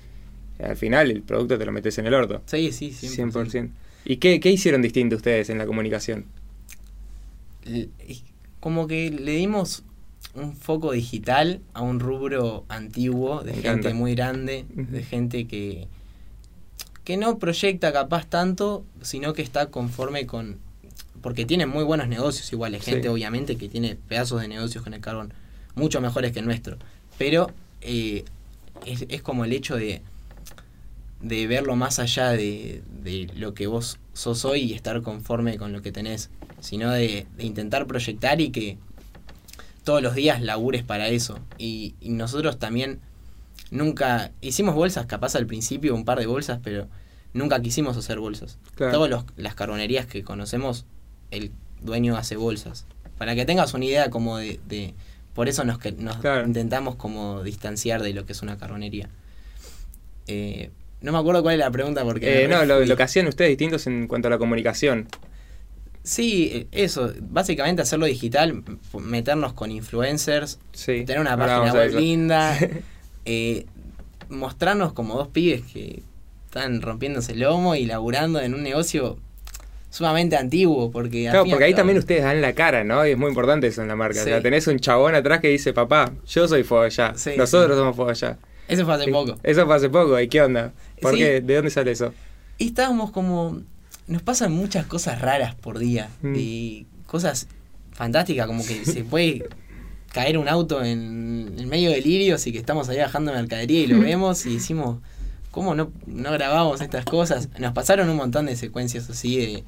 [0.59, 2.41] Al final, el producto te lo metes en el orto.
[2.45, 3.31] Sí, sí, 100%.
[3.31, 3.69] 100%.
[4.05, 6.25] ¿Y qué, qué hicieron distinto ustedes en la comunicación?
[8.59, 9.83] Como que le dimos
[10.35, 13.93] un foco digital a un rubro antiguo de Me gente encanta.
[13.93, 15.87] muy grande, de gente que
[17.03, 20.57] que no proyecta capaz tanto, sino que está conforme con
[21.21, 22.91] porque tienen muy buenos negocios igual, Sí.
[22.91, 25.33] gente obviamente que tiene pedazos de negocios con el carbón
[25.75, 26.77] mucho mejores que el nuestro,
[27.17, 28.23] pero eh,
[28.85, 30.01] es, es como el hecho de,
[31.21, 35.71] de verlo más allá de, de lo que vos sos hoy y estar conforme con
[35.73, 38.77] lo que tenés, sino de, de intentar proyectar y que
[39.83, 41.39] todos los días labures para eso.
[41.57, 42.99] Y, y nosotros también
[43.71, 46.87] nunca hicimos bolsas, capaz al principio un par de bolsas, pero
[47.33, 48.57] nunca quisimos hacer bolsas.
[48.75, 48.93] Claro.
[48.93, 50.85] Todas los- las carbonerías que conocemos,
[51.31, 52.85] el dueño hace bolsas.
[53.17, 54.59] Para que tengas una idea como de...
[54.67, 54.93] de-
[55.33, 56.45] por eso nos, nos Claro.
[56.45, 59.09] intentamos como distanciar de lo que es una carbonería.
[60.27, 60.69] Eh,
[61.01, 62.43] no me acuerdo cuál es la pregunta porque...
[62.45, 65.07] Eh, no, lo, lo que hacían ustedes distintos en cuanto a la comunicación.
[66.03, 67.11] Sí, eh, eso.
[67.21, 68.61] Básicamente hacerlo digital,
[68.99, 71.05] meternos con influencers, Sí.
[71.05, 72.57] tener una página web linda,
[73.25, 73.65] eh,
[74.29, 76.03] mostrarnos como dos pibes que
[76.45, 79.17] están rompiéndose el lomo y laburando en un negocio
[79.89, 80.91] sumamente antiguo.
[80.91, 83.05] Porque, Claro, porque ahí también ustedes dan la cara, ¿no?
[83.07, 84.15] Y es muy importante eso en la marca.
[84.15, 84.21] Sí.
[84.21, 87.13] O sea, tenés un chabón atrás que dice, papá, yo soy Fuego Allá.
[87.15, 88.37] Sí, Nosotros somos Fuego Allá.
[88.67, 89.37] Eso fue hace poco.
[89.43, 90.19] Eso fue hace poco.
[90.19, 90.73] ¿Y qué onda?
[91.01, 91.41] ¿Por qué?
[91.41, 92.13] ¿De dónde sale eso?
[92.57, 93.61] Y estábamos como.
[94.07, 96.09] Nos pasan muchas cosas raras por día.
[96.21, 96.35] Mm.
[96.37, 97.47] Y cosas
[97.91, 99.47] fantásticas, como que se puede
[100.11, 103.87] caer un auto en, en medio de lirios y que estamos ahí bajando mercadería y
[103.87, 104.99] lo vemos y decimos,
[105.51, 107.49] ¿cómo no, no grabamos estas cosas?
[107.59, 109.63] Nos pasaron un montón de secuencias así de,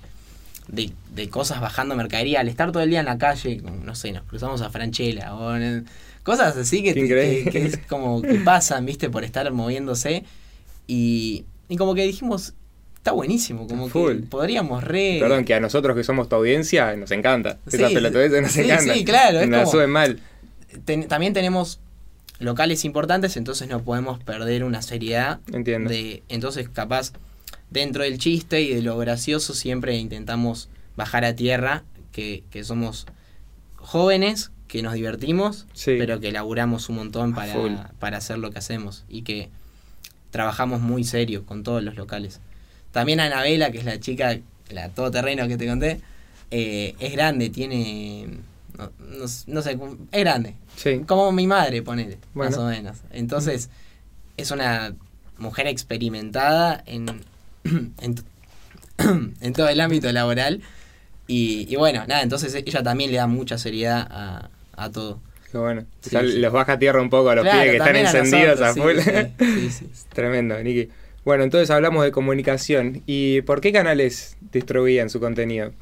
[0.68, 2.40] de, de cosas bajando mercadería.
[2.42, 5.56] Al estar todo el día en la calle, no sé, nos cruzamos a Franchella o
[5.56, 5.86] en-
[6.24, 10.24] cosas así que, que es como que pasan, viste, por estar moviéndose.
[10.88, 12.54] Y, y como que dijimos,
[13.06, 14.16] está buenísimo, como Full.
[14.16, 15.18] que podríamos re...
[15.20, 17.60] Perdón, que a nosotros que somos tu audiencia nos encanta.
[17.68, 18.64] Sí, nos sí,
[18.94, 20.20] sí, claro, es Nos como- suben mal.
[20.86, 21.80] ten- también tenemos
[22.40, 25.40] locales importantes, entonces no podemos perder una seriedad.
[25.54, 25.92] Entiendo.
[25.92, 27.14] De, entonces, capaz,
[27.70, 33.06] dentro del chiste y de lo gracioso, siempre intentamos bajar a tierra, que, que somos
[33.76, 35.96] jóvenes, que nos divertimos, Sí.
[36.00, 39.50] pero que laburamos un montón para, para hacer lo que hacemos y que
[40.32, 42.42] trabajamos muy serio con todos los locales.
[42.96, 46.00] También Anabela, que es la chica, la todoterreno que te conté,
[46.50, 48.28] eh, es grande, tiene...
[48.78, 49.78] No, no- no sé,
[50.14, 50.54] es grande.
[50.78, 51.02] Sí.
[51.06, 53.00] Como mi madre, ponele, más o menos.
[53.12, 53.70] Entonces,
[54.38, 54.96] es una
[55.38, 57.06] mujer experimentada en,
[59.42, 60.62] en, todo el ámbito laboral.
[61.28, 65.20] Y, y bueno, nada, entonces ella también le da mucha seriedad a, a todo.
[65.52, 65.84] Qué bueno.
[66.00, 66.40] Sí, Ya sí.
[66.40, 69.00] los baja tierra un poco a los Claro, pibes que están a encendidos a full.
[69.00, 70.04] sí, sí, sí, sí.
[70.14, 70.90] Tremendo, Niki.
[71.26, 73.02] Bueno, entonces hablamos de comunicación.
[73.08, 75.74] ¿Y por qué canales distribuían su contenido?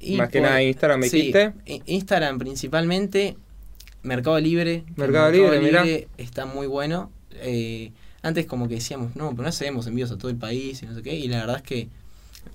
[0.00, 1.52] Y Más que nada Instagram, ¿me sí, dijiste?
[1.84, 3.36] Instagram principalmente,
[4.02, 4.84] Mercado Libre.
[4.96, 5.84] Mercado Libre, mirá.
[6.16, 7.12] está muy bueno.
[7.34, 10.86] Eh, antes como que decíamos, no, pero no hacemos envíos a todo el país y
[10.86, 11.14] no sé qué.
[11.14, 11.88] Y la verdad es que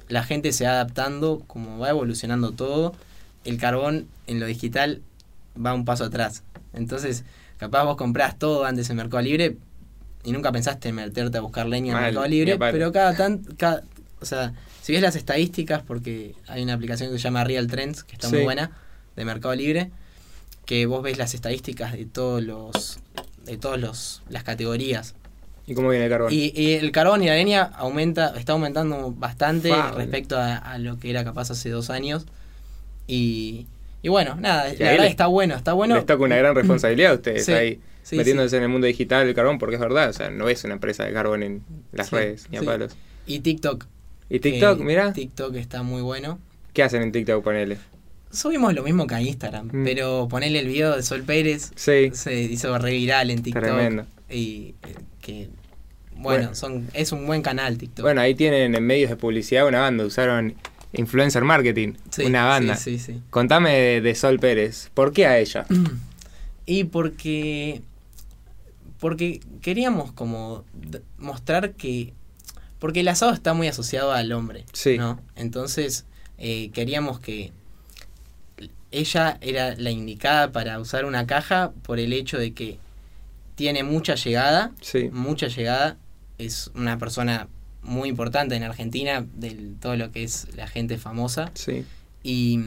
[0.08, 2.96] la gente se va adaptando, como va evolucionando todo.
[3.44, 5.04] El carbón en lo digital
[5.64, 6.42] va un paso atrás.
[6.74, 7.24] Entonces,
[7.58, 9.58] capaz vos comprás todo antes en Mercado Libre
[10.26, 13.16] y nunca pensaste en meterte a buscar leña en Mal, Mercado ni Libre, pero cada
[13.16, 13.84] tan, cada,
[14.20, 18.04] o sea, si ves las estadísticas, porque hay una aplicación que se llama Real Trends,
[18.04, 18.36] que está Sí.
[18.36, 18.72] muy buena,
[19.16, 19.92] de Mercado Libre,
[20.66, 23.00] que vos ves las estadísticas de todos los,
[23.46, 25.14] de todos los, las categorías.
[25.68, 26.32] ¿Y cómo viene el carbón?
[26.34, 31.00] Y, y el carbón y la leña aumenta, está aumentando bastante respecto a, a lo
[31.00, 32.26] que era capaz hace dos años.
[33.08, 33.68] Y,
[34.06, 35.96] y bueno, nada, Y la verdad le- está bueno, está bueno.
[35.96, 39.26] Les toca una gran responsabilidad a ustedes Sí, ahí, sí, metiéndose en el mundo digital
[39.26, 42.12] del carbón, porque es verdad, o sea, no es una empresa de carbón en las
[42.12, 42.96] redes, ni a palos.
[43.26, 43.86] Y TikTok.
[44.30, 45.12] ¿Y TikTok, que mira?
[45.12, 46.38] TikTok está muy bueno.
[46.74, 47.78] ¿Qué hacen en TikTok, ponele?
[48.32, 49.84] Subimos lo mismo que a Instagram, Mm.
[49.86, 53.63] pero ponerle el video de Sol Pérez Sí, se hizo re viral en TikTok.
[53.63, 54.06] tremendo.
[54.30, 55.50] Y eh, que,
[56.18, 56.56] bueno, Bueno.
[56.56, 58.04] son es un buen canal TikTok.
[58.04, 60.54] Bueno, ahí tienen en medios de publicidad una banda, usaron
[60.98, 62.76] influencer marketing, Sí, una banda.
[62.76, 63.22] Sí, sí, sí.
[63.30, 65.66] Contame de, de Sol Pérez, ¿por qué a ella?
[66.66, 67.82] Y porque.
[69.00, 70.64] Porque queríamos como
[71.18, 72.14] mostrar que.
[72.80, 74.66] Porque el asado está muy asociado al hombre.
[74.74, 74.98] Sí.
[74.98, 75.22] ¿no?
[75.36, 76.06] Entonces,
[76.38, 77.52] eh, queríamos que.
[78.92, 82.80] Ella era la indicada para usar una caja por el hecho de que
[83.56, 84.72] tiene mucha llegada.
[84.82, 85.98] Sí, Mucha llegada.
[86.38, 87.48] Es una persona
[87.86, 91.52] muy importante en Argentina, de todo lo que es la gente famosa.
[91.54, 91.86] sí,
[92.24, 92.60] Y,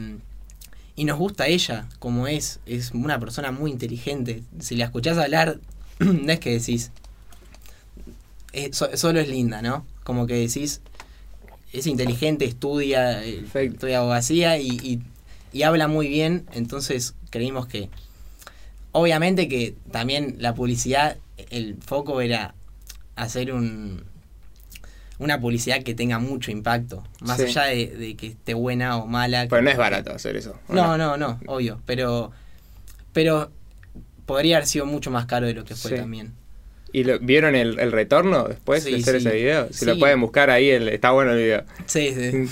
[0.95, 2.59] y nos gusta ella como es.
[2.65, 4.43] Es una persona muy inteligente.
[4.59, 5.59] Si la escuchás hablar,
[5.99, 6.91] no es que decís.
[8.53, 9.85] eh, so- solo es linda, ¿no?
[10.03, 10.81] Como que decís.
[11.71, 13.75] Es inteligente, estudia, eh, Perfecto.
[13.75, 14.99] estudia abogacía y, y,
[15.53, 16.45] y habla muy bien.
[16.53, 17.89] Entonces creímos que.
[18.91, 21.17] Obviamente que también la publicidad,
[21.51, 22.55] el foco era
[23.15, 24.03] hacer un,
[25.19, 27.03] una publicidad que tenga mucho impacto.
[27.21, 27.43] Más Sí.
[27.43, 29.45] allá de, de que esté buena o mala.
[29.49, 30.57] pero no es barato hacer eso.
[30.67, 31.81] ¿o No, no, no, obvio.
[31.85, 32.31] Pero,
[33.13, 33.51] pero
[34.25, 35.97] podría haber sido mucho más caro de lo que fue Sí.
[35.97, 36.33] también.
[36.91, 39.27] ¿Y lo- vieron el, el retorno después Sí, de hacer sí.
[39.27, 39.67] ese video?
[39.71, 41.63] Si lo pueden buscar ahí, el- está bueno el video.
[41.85, 42.31] Sí, sí.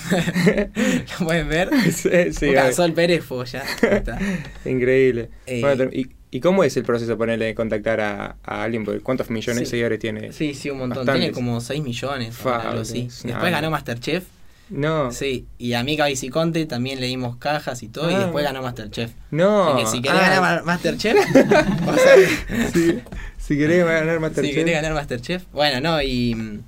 [1.19, 1.69] ¿Lo pueden ver?
[1.91, 2.51] sí, sí.
[2.73, 3.63] Sol Pérez, pues ya.
[3.81, 4.19] está.
[4.65, 5.29] increíble.
[5.47, 8.83] Eh, Bueno, ¿y, y cómo es el proceso ponerle de contactar a, a alguien?
[8.85, 9.69] Porque ¿Cuántos millones de Sí.
[9.71, 10.31] seguidores tiene?
[10.33, 10.99] Sí, sí, un montón.
[11.05, 11.21] Bastantes.
[11.21, 13.05] Tiene como 6 millones o Fa, algo así.
[13.07, 14.25] es una Después ganó Masterchef.
[14.69, 18.19] No, Sí, y a Mica Viciconte también le dimos cajas y todo, y Ah.
[18.19, 19.11] después ganó Masterchef.
[19.31, 19.69] no.
[19.77, 21.15] Así que si querés Ah, ganar Ma- Masterchef,
[21.87, 22.99] o sea, sí,
[23.37, 24.51] si querés ganar Masterchef.
[24.51, 25.43] si querés ganar Masterchef.
[25.53, 26.59] Bueno, no, y mm,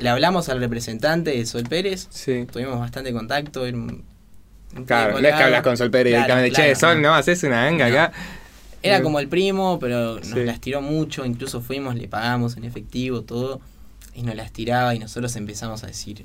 [0.00, 2.46] le hablamos al representante de Sol Pérez, Sí.
[2.52, 3.62] tuvimos bastante contacto.
[3.62, 4.04] un
[4.86, 6.54] Claro, no es que hablas con Sol Pérez Claro, directamente.
[6.54, 7.94] claro, che, Sol, no, haces una ganga No.
[7.94, 8.12] acá.
[8.82, 9.04] Era No.
[9.04, 10.44] como el primo, pero nos Sí.
[10.44, 13.60] las tiró mucho, incluso fuimos, le pagamos en efectivo, todo,
[14.14, 16.24] y nos las tiraba y nosotros empezamos a decir,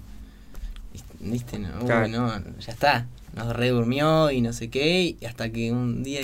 [1.20, 2.08] viste, no, Claro.
[2.10, 6.22] no, ya está, nos redurmió y no sé qué, y hasta que un día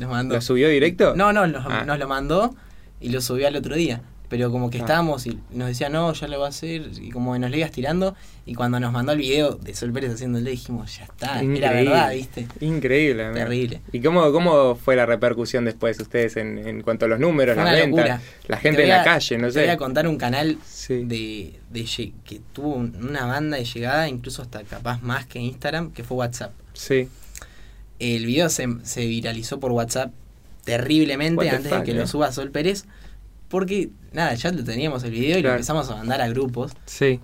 [0.00, 0.34] nos mandó...
[0.34, 1.14] ¿Lo subió directo?
[1.16, 1.84] No, no, nos, Ah.
[1.86, 2.54] nos lo mandó
[3.00, 4.02] y lo subió al otro día.
[4.28, 4.80] Pero como que Ah.
[4.80, 6.90] estábamos y nos decía, no, ya lo va a hacer.
[7.00, 8.16] Y como que nos lo ibas tirando.
[8.44, 11.58] Y cuando nos mandó el video de Sol Pérez haciéndole, dijimos, ya está, Increíble.
[11.58, 12.48] era verdad, ¿viste?
[12.60, 13.24] Increíble.
[13.24, 13.38] amigo.
[13.44, 13.80] Terrible.
[13.92, 17.72] ¿Y cómo, cómo fue la repercusión después ustedes en, en cuanto a los números, las
[17.72, 19.70] ventas, la Te gente en voy la calle, no Te voy sé?
[19.70, 21.04] a contar un canal Sí.
[21.04, 25.92] de, de que tuvo un- una banda de llegada, incluso hasta capaz más que Instagram,
[25.92, 26.52] que fue WhatsApp.
[26.72, 27.08] Sí.
[28.00, 30.12] El video se, se viralizó por WhatsApp
[30.64, 31.94] terriblemente What antes fuck, de que eh.
[31.94, 32.84] lo suba Sol Pérez.
[33.48, 35.48] Porque, nada, ya lo teníamos el video y Claro.
[35.48, 36.72] lo empezamos a mandar a grupos.
[36.86, 37.20] Sí.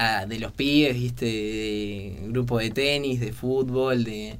[0.00, 4.36] a- de los pibes, viste, de grupo de tenis, de fútbol, de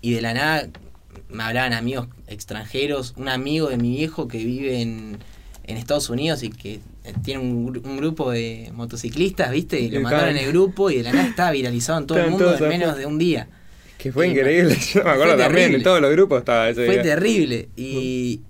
[0.00, 0.68] y de la nada
[1.28, 5.18] me hablaban amigos extranjeros, un amigo de mi viejo que vive en,
[5.64, 6.78] en Estados Unidos y que
[7.24, 10.98] tiene un, un grupo de motociclistas, viste, y lo Y mandaron en el grupo y
[10.98, 13.48] de la nada estaba viralizado en todo el mundo en menos de un día.
[13.98, 14.76] Que fue increíble.
[14.94, 18.42] Yo me acuerdo también, en todos los grupos estaba ese Fue terrible y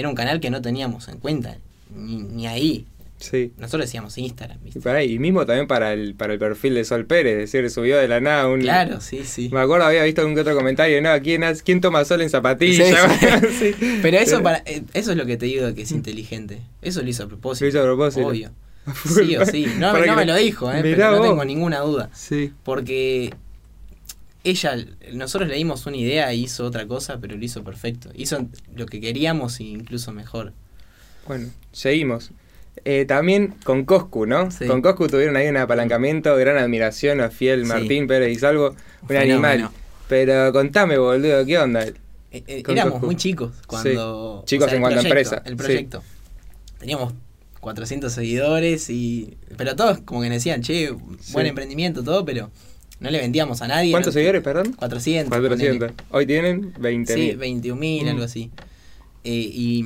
[0.00, 1.56] era un canal que no teníamos en cuenta,
[1.94, 2.86] ni, ni ahí.
[3.18, 3.52] Sí.
[3.58, 4.80] Nosotros decíamos Instagram, Y, ¿viste?
[4.80, 7.98] para y mismo también para el, para el perfil de Sol Pérez, es decir, subió
[7.98, 8.60] de la nada un...
[8.60, 9.50] Claro, sí, sí.
[9.52, 11.10] Me acuerdo, había visto que otro comentario, ¿no?
[11.20, 12.88] ¿Quién, quién toma sol en zapatillas?
[13.20, 13.98] Sí, Sí.
[14.02, 16.62] Pero eso para eh, eso es lo que te digo que es inteligente.
[16.80, 17.66] Eso lo hizo a propósito.
[17.66, 18.26] Lo hizo a propósito.
[18.26, 18.50] Obvio.
[19.04, 19.66] Sí o sí.
[19.78, 21.28] No, no me lo dijo, eh, pero no vos.
[21.28, 22.08] tengo ninguna duda.
[22.14, 22.52] Sí.
[22.64, 23.34] Porque
[24.44, 24.76] ella,
[25.12, 28.10] nosotros le dimos una idea e hizo otra cosa, pero lo hizo perfecto.
[28.14, 30.52] Hizo lo que queríamos e incluso mejor.
[31.26, 32.30] Bueno, seguimos.
[32.84, 34.50] Eh, también con Coscu, ¿no?
[34.50, 34.66] Sí.
[34.66, 37.68] Con Coscu tuvieron ahí un apalancamiento, gran admiración a Fiel Sí.
[37.68, 38.70] Martín Pérez y Salvo,
[39.02, 39.48] un Fenómeno.
[39.48, 39.70] animal.
[40.08, 41.84] Pero contame, boludo, ¿qué onda?
[41.84, 41.94] Eh,
[42.32, 43.06] eh, éramos Coscu.
[43.06, 44.42] muy chicos cuando...
[44.46, 46.02] Chicos en cuanto a proyecto, empresa, El proyecto.
[46.78, 47.12] Teníamos
[47.60, 49.36] 400 seguidores y...
[49.56, 50.90] Pero todos como que decían, che,
[51.32, 52.50] buen emprendimiento, todo, pero
[53.00, 53.90] no le vendíamos a nadie.
[53.90, 54.72] ¿Cuántos no- seguidores, perdón?
[54.74, 55.30] 400.
[55.36, 55.92] 400.
[56.10, 57.32] Hoy tienen 20 ponele.
[57.32, 58.08] Sí, 21.000, Mm.
[58.08, 58.50] algo así.
[59.24, 59.84] Eh, y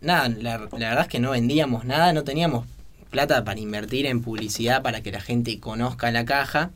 [0.00, 2.66] nada, la, la verdad es que no vendíamos nada, no teníamos
[3.10, 6.70] plata para invertir en publicidad para que la gente conozca la caja.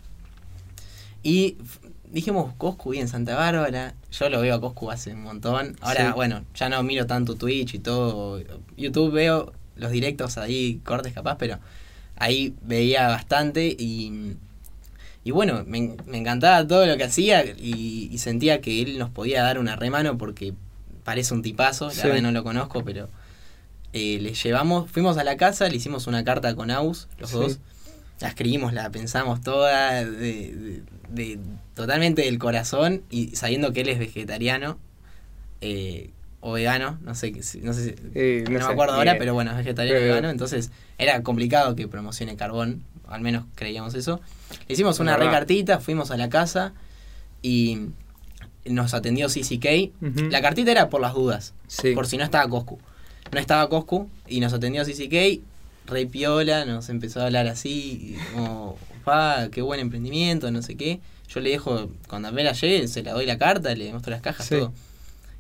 [1.23, 1.57] Y
[2.11, 3.95] dijimos, Coscu y en Santa Bárbara.
[4.13, 5.77] Yo lo veo a Coscu hace un montón.
[5.81, 6.13] Ahora, Sí.
[6.15, 8.43] bueno, ya no miro tanto Twitch y todo.
[8.77, 11.59] YouTube veo los directos ahí, cortes capaz, pero
[12.17, 14.37] ahí veía bastante y,
[15.25, 19.11] y bueno, me, me encantaba todo lo que hacía y, y sentía que él nos
[19.11, 20.53] podía dar una remano porque
[21.03, 22.03] parece un tipazo, la Sí.
[22.09, 23.09] verdad no lo conozco, pero
[23.93, 27.37] eh, le llevamos, fuimos a la casa, le hicimos una carta con Aus, los Sí.
[27.37, 27.59] dos,
[28.21, 31.39] la escribimos, la pensamos toda, de, de- de-
[31.75, 34.79] totalmente del corazón y sabiendo que él es vegetariano
[35.61, 36.11] eh,
[36.41, 37.33] o vegano, no sé,
[37.63, 39.19] no sé, si- Eh, no, sé, me acuerdo ahora, bien.
[39.19, 43.45] pero bueno, es vegetariano y Pero- vegano, entonces era complicado que promocione carbón, al menos
[43.55, 44.21] creíamos eso.
[44.69, 46.73] Le hicimos una recartita, fuimos a la casa
[47.43, 47.89] y
[48.65, 49.93] nos atendió CCK.
[50.01, 50.29] Ujú.
[50.31, 51.93] La cartita era por las dudas, Sí.
[51.95, 52.79] por si no estaba Coscu.
[53.33, 55.41] No estaba Coscu y nos atendió CCK,
[55.87, 61.01] re piola, nos empezó a hablar así, como, pa, qué buen emprendimiento, no sé qué.
[61.29, 64.47] Yo le dejo, cuando apenas llegue, se la doy la carta, le muestro las cajas,
[64.47, 64.55] Sí.
[64.57, 64.73] todo.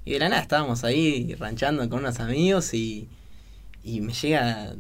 [0.04, 3.08] Y de la nada estábamos ahí ranchando con unos amigos y,
[3.82, 4.74] y me llega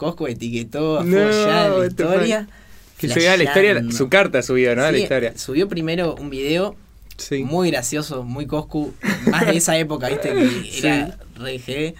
[0.00, 2.48] Cosco etiquetó a No, ya la the historia.
[2.96, 4.80] Que subía la historia, su carta subió, ¿no?
[4.82, 5.36] la Sí, historia.
[5.36, 6.74] Subió primero un video
[7.18, 7.44] Sí.
[7.44, 8.94] muy gracioso, muy Coscu,
[9.30, 11.94] más de esa época, viste, que era re G.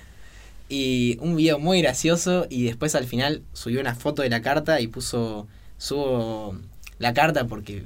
[0.70, 4.80] Y un video muy gracioso y después al final subió una foto de la carta
[4.80, 5.46] y puso,
[5.76, 6.57] subo
[6.98, 7.82] la carta porque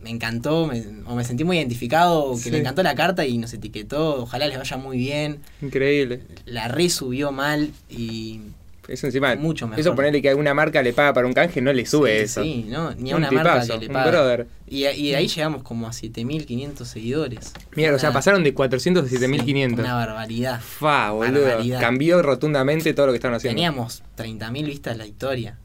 [0.00, 2.50] me encantó, me- o me sentí muy identificado, que Sí.
[2.52, 5.40] le encantó la carta y nos etiquetó, ojalá les vaya muy bien.
[5.60, 6.20] Increíble.
[6.46, 8.40] La resubió mal y
[8.88, 9.34] Eso encima.
[9.36, 9.80] Mucho mejor.
[9.80, 12.42] Eso ponerle que alguna marca le paga para un canje, no le sube Sí, eso.
[12.42, 14.10] Sí, no, ni a Un una marca que le un paga.
[14.10, 14.46] brother.
[14.66, 17.52] Y, y de ahí llegamos como a 7500 seguidores.
[17.76, 19.80] Mira, o sea, pasaron de 400 a sí, 7500.
[19.84, 20.60] Una barbaridad.
[20.60, 21.42] Fa, boludo.
[21.44, 21.80] Barbaridad.
[21.80, 23.54] Cambió rotundamente todo lo que estaban haciendo.
[23.56, 25.58] Teníamos 30.000 vistas la historia.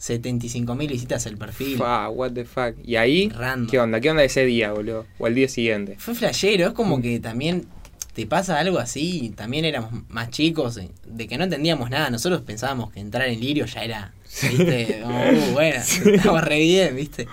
[0.00, 1.78] 75.000 visitas el perfil.
[1.78, 2.74] Fa, what the fuck.
[2.84, 3.70] Y ahí, Random.
[3.70, 4.00] ¿qué onda?
[4.00, 5.06] ¿Qué onda ese día, boludo?
[5.18, 5.94] O el día siguiente.
[5.98, 6.74] Fue flashero, es Mm.
[6.74, 7.66] como que también
[8.12, 12.42] te pasa algo así, también éramos más chicos, eh, de que no entendíamos nada, nosotros
[12.42, 17.26] pensábamos que entrar en Lirio ya era, viste, como, uh, bueno, estamos re bien, viste,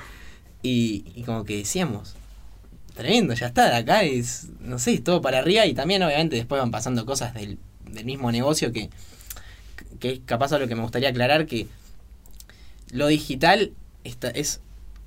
[0.61, 2.15] y, y como que decíamos,
[2.95, 6.36] tremendo, ya está, de acá es, no sé, es todo para arriba, y también obviamente
[6.36, 7.57] después van pasando cosas del,
[7.91, 8.89] del mismo negocio que,
[9.99, 11.67] que es capaz a lo que me gustaría aclarar, que
[12.91, 13.73] lo digital
[14.03, 14.61] está, es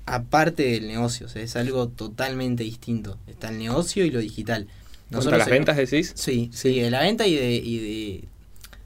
[0.05, 3.17] aparte del negocio, o sea, es algo totalmente distinto.
[3.27, 4.67] Está el negocio y lo digital.
[5.11, 6.13] ¿Contra las en- ventas decís?
[6.15, 8.23] Sí, sí, de la venta y de, y de,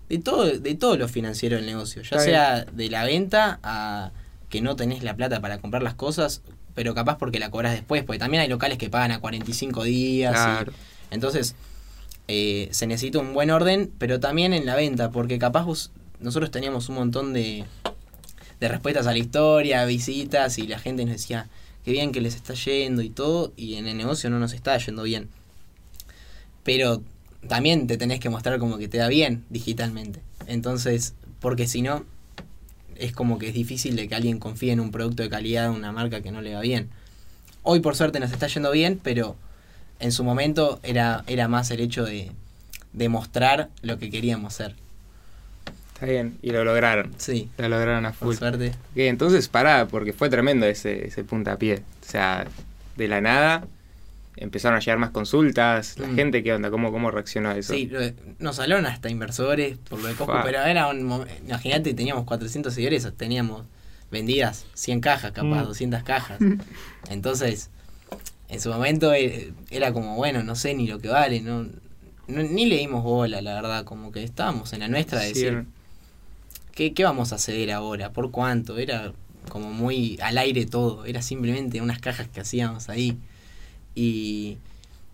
[0.10, 2.02] de todo, de todo lo financiero del negocio.
[2.02, 4.12] Ya Está sea de la venta a
[4.50, 6.42] que no tenés la plata para comprar las cosas,
[6.76, 10.34] pero capaz porque la cobras después, porque también hay locales que pagan a 45 días.
[10.34, 10.74] y- Claro.
[11.12, 11.56] entonces,
[12.28, 16.52] eh, se necesita un buen orden, pero también en la venta, porque capaz vos- nosotros
[16.52, 17.64] teníamos un montón de,
[18.60, 21.48] de respuestas a la historia, visitas, y la gente nos decía,
[21.86, 24.78] qué bien que les está yendo y todo, y en el negocio no nos está
[24.78, 25.30] yendo bien.
[26.68, 27.02] Pero
[27.48, 30.20] también te tenés que mostrar como que te da bien digitalmente.
[30.48, 32.04] Entonces, porque si no,
[32.98, 35.94] es como que es difícil de que alguien confíe en un producto de calidad una
[35.94, 36.90] marca que no le va bien.
[37.64, 39.38] Hoy por suerte nos está yendo bien, pero
[40.02, 42.32] en su momento era, era más el hecho de,
[42.92, 44.76] de mostrar lo que queríamos hacer.
[45.94, 46.38] Está bien.
[46.42, 47.14] Y lo lograron.
[47.18, 48.36] Sí, Lo lograron a por full.
[48.36, 48.70] suerte.
[48.92, 51.76] Ok, entonces pará, porque fue tremendo ese, ese puntapié.
[52.06, 52.46] O sea,
[52.98, 53.66] de la nada
[54.38, 55.98] empezaron a llegar más consultas.
[56.00, 56.16] La Mm.
[56.16, 56.70] gente, ¿qué onda?
[56.72, 57.74] ¿Cómo, cómo reaccionó a eso?
[57.74, 57.92] Sí,
[58.40, 60.44] nos hablaron hasta inversores por lo de Costco, Fa.
[60.44, 63.66] pero era un imagínate, teníamos 400 seguidores, teníamos
[64.12, 65.66] vendidas 100 cajas, capaz, Mm.
[65.68, 66.40] 200 cajas.
[67.10, 67.70] Entonces,
[68.50, 71.64] en su momento eh, era como, bueno, no sé ni lo que vale, no,
[72.28, 75.42] no- ni le dimos bola, la verdad, como que estábamos en la nuestra de Sí,
[75.44, 75.66] decir,
[76.74, 78.12] ¿qué, ¿qué vamos a ceder ahora?
[78.12, 78.78] ¿Por cuánto?
[78.78, 79.12] Era
[79.50, 83.18] como muy al aire todo, era simplemente unas cajas que hacíamos ahí.
[84.00, 84.58] Y,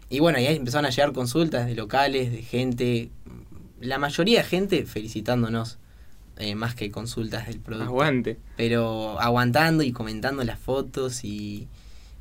[0.09, 3.09] y bueno, y ahí empezaron a llegar consultas de locales, de gente,
[3.79, 5.77] la mayoría de gente felicitándonos,
[6.38, 7.89] eh, más que consultas del producto.
[7.89, 8.38] Aguante.
[8.57, 11.67] Pero aguantando y comentando las fotos y,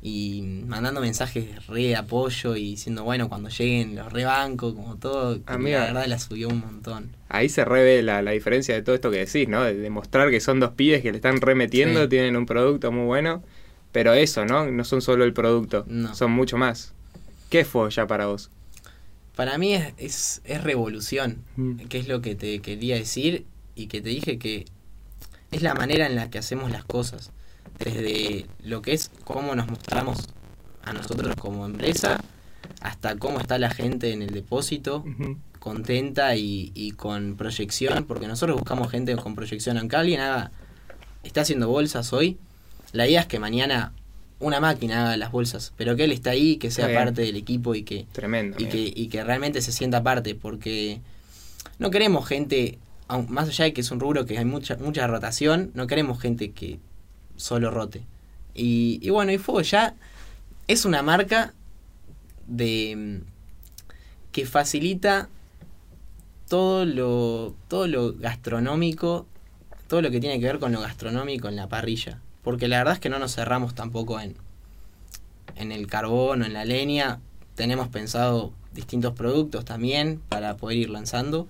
[0.01, 5.43] y mandando mensajes re de apoyo y diciendo, bueno, cuando lleguen los rebanco, como todo,
[5.43, 5.79] que Amiga.
[5.79, 7.09] la verdad la subió un montón.
[7.27, 9.63] Ahí se revé la, la diferencia de todo esto que decís, ¿no?
[9.63, 12.09] De demostrar que son dos pibes que le están remetiendo, Sí.
[12.09, 13.43] tienen un producto muy bueno.
[13.93, 14.69] Pero eso, ¿no?
[14.69, 16.13] No son solo el producto, No.
[16.13, 16.93] son mucho más.
[17.49, 18.49] ¿Qué fue ya para vos?
[19.35, 21.75] Para mí es, es, es revolución, Mm.
[21.87, 24.65] que es lo que te quería decir y que te dije que
[25.51, 27.31] es la manera en la que hacemos las cosas.
[27.79, 30.27] Desde lo que es cómo nos mostramos
[30.83, 32.19] a nosotros como empresa,
[32.81, 35.03] hasta cómo está la gente en el depósito,
[35.59, 39.77] contenta y, y con proyección, porque nosotros buscamos gente con proyección.
[39.77, 40.51] Aunque alguien haga,
[41.23, 42.37] está haciendo bolsas hoy,
[42.93, 43.91] la idea es que mañana
[44.39, 46.99] una máquina haga las bolsas, pero que él está ahí, que sea bien.
[46.99, 48.57] parte del equipo y que, Tremendo.
[48.59, 51.01] y que, y que realmente se sienta parte, porque
[51.79, 52.77] no queremos gente,
[53.27, 56.51] más allá de que es un rubro que hay mucha, mucha rotación, no queremos gente
[56.51, 56.79] que
[57.35, 58.03] solo rote.
[58.53, 59.95] Y, y bueno, y Fuego ya
[60.67, 61.53] es una marca
[62.47, 63.21] de
[64.31, 65.29] que facilita
[66.49, 69.25] todo lo, todo lo gastronómico,
[69.87, 72.19] todo lo que tiene que ver con lo gastronómico en la parrilla.
[72.43, 74.35] Porque la verdad es que no nos cerramos tampoco en,
[75.55, 77.19] en el carbón o en la leña.
[77.55, 81.47] Tenemos pensado distintos productos también para poder ir lanzando.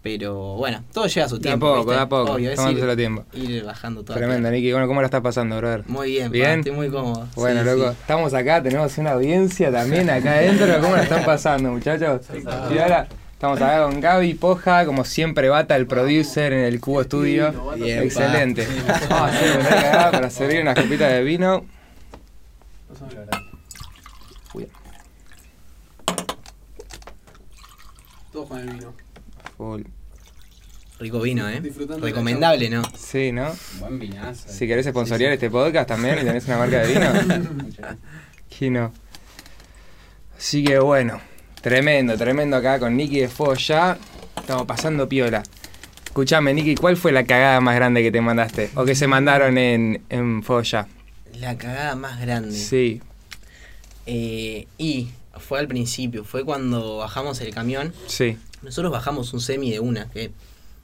[0.00, 1.66] Pero bueno, todo lleva su Da tiempo.
[1.66, 1.94] poco, ¿viste?
[1.96, 2.32] da poco.
[2.32, 3.24] Obvio, es Tomándoselo ir, tiempo.
[3.34, 4.16] ir bajando todo.
[4.16, 4.70] Tremendo, Nicky.
[4.72, 5.82] Bueno, ¿cómo la estás pasando, brother?
[5.88, 6.58] Muy bien, pa, Bien.
[6.60, 7.26] estoy muy cómodo.
[7.34, 7.96] Bueno, Sí, loco, sí.
[8.00, 10.80] estamos acá, tenemos una audiencia también acá adentro.
[10.80, 12.22] ¿Cómo la están pasando, muchachos?
[12.72, 13.08] Y ahora
[13.38, 17.52] estamos acá con Gaby Poja, como siempre, Bata, el producer en el Cubo Studio.
[17.76, 18.04] Bien, pa.
[18.04, 18.66] Excelente.
[19.08, 21.64] Vamos a hacer un break acá para servir unas copitas de vino.
[28.32, 28.92] Todos con el vino.
[29.56, 29.82] Full.
[30.98, 31.62] Rico vino, ¿eh?
[32.00, 32.82] Recomendable, ¿no?
[32.96, 33.54] Sí, ¿no?
[33.78, 34.48] Buen vinazo.
[34.48, 37.06] Si querés sponsorear este podcast también y tenés una marca de vino,
[38.50, 38.92] aquí no.
[40.36, 41.20] Así que bueno,
[41.62, 43.98] tremendo, tremendo acá con Nicky de Fuego ya.
[44.36, 45.42] Estamos pasando piola.
[46.04, 48.70] Escuchame, Nicky, ¿cuál fue la cagada más grande que te mandaste?
[48.74, 50.88] O que se mandaron en, en Fuego ya.
[51.34, 52.52] La cagada más grande.
[52.56, 53.00] Sí.
[54.06, 57.92] Eh, y fue al principio, fue cuando bajamos el camión.
[58.06, 58.36] Sí.
[58.62, 60.32] Nosotros bajamos un semi de una, que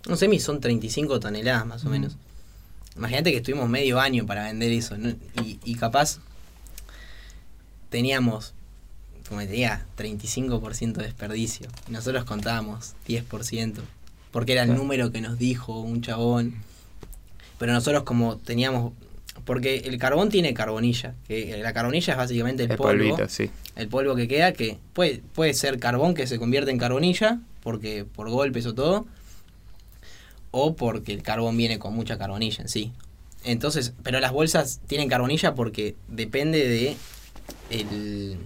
[0.08, 1.92] Un semi son 35 toneladas más o Mm.
[1.92, 2.16] menos.
[2.96, 4.96] Imagínate que estuvimos medio año para vender eso.
[4.96, 5.08] ¿no?
[5.42, 6.18] Y, y capaz
[7.90, 8.53] teníamos,
[9.42, 11.68] diga, 35% de desperdicio.
[11.88, 13.80] Y nosotros contábamos 10%.
[14.30, 14.82] Porque era el Claro.
[14.82, 16.54] número que nos dijo un chabón.
[17.58, 18.92] Pero nosotros como teníamos...
[19.44, 21.14] Porque el carbón tiene carbonilla.
[21.28, 23.50] Que la carbonilla es básicamente el, El polvo polvito, sí.
[23.76, 28.04] el polvo que queda, que puede, puede ser carbón que se convierte en carbonilla, porque
[28.04, 29.06] por golpes o todo,
[30.50, 32.92] o porque el carbón viene con mucha carbonilla en sí.
[33.44, 36.96] Entonces, pero las bolsas tienen carbonilla porque depende de
[37.70, 38.38] el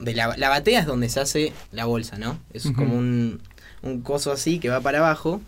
[0.00, 2.38] de la, la batea es donde se hace la bolsa, ¿no?
[2.52, 3.40] Es como un,
[3.82, 5.40] un coso así que va para abajo,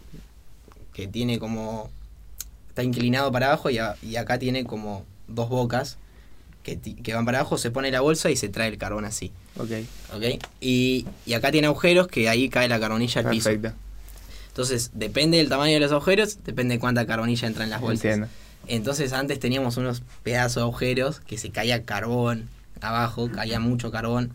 [0.95, 1.91] que tiene como
[2.69, 5.99] está inclinado para abajo y, a- y acá tiene como dos bocas
[6.63, 6.79] que,
[7.15, 9.33] van para abajo, se pone la bolsa y se trae el carbón así.
[9.59, 9.71] Ok,
[10.15, 10.43] ¿Ok?
[10.61, 13.51] Y, y acá tiene agujeros que ahí cae la carbonilla al piso.
[13.51, 13.77] perfecto.
[14.49, 18.05] Entonces, depende del tamaño de los agujeros, depende de cuánta carbonilla entra en las bolsas.
[18.05, 18.29] Entiendo.
[18.69, 22.49] Entonces, antes teníamos unos pedazos de agujeros que se caía carbón
[22.81, 24.31] abajo, caía mucho carbón.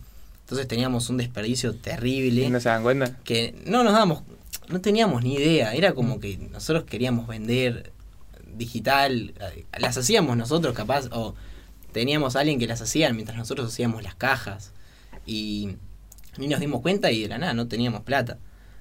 [0.47, 3.17] Entonces, teníamos un desperdicio terrible ¿No se dan cuenta?
[3.25, 4.23] que no nos damos,
[4.69, 5.73] no teníamos ni idea.
[5.73, 7.91] Era como que nosotros queríamos vender
[8.55, 11.35] digital, eh, las hacíamos nosotros capaz, o
[11.91, 14.71] teníamos a alguien que las hacía mientras nosotros hacíamos las cajas.
[15.25, 15.75] Y
[16.37, 18.37] ni nos dimos cuenta y de la nada no teníamos plata.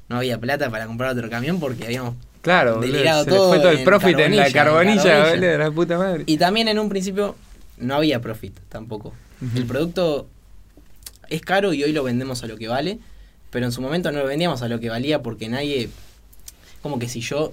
[0.09, 2.15] No había plata para comprar otro camión porque habíamos...
[2.43, 6.23] Claro, Delirado se todo fue todo el profit en la carbonilla, de la puta madre.
[6.27, 7.35] Y también en un principio
[7.77, 9.13] no había profit tampoco.
[9.57, 10.29] El producto
[11.31, 12.99] es caro y hoy lo vendemos a lo que vale,
[13.51, 15.89] pero en su momento no lo vendíamos a lo que valía porque nadie,
[16.83, 17.53] como que si yo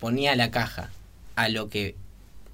[0.00, 0.90] ponía la caja
[1.36, 1.94] a lo que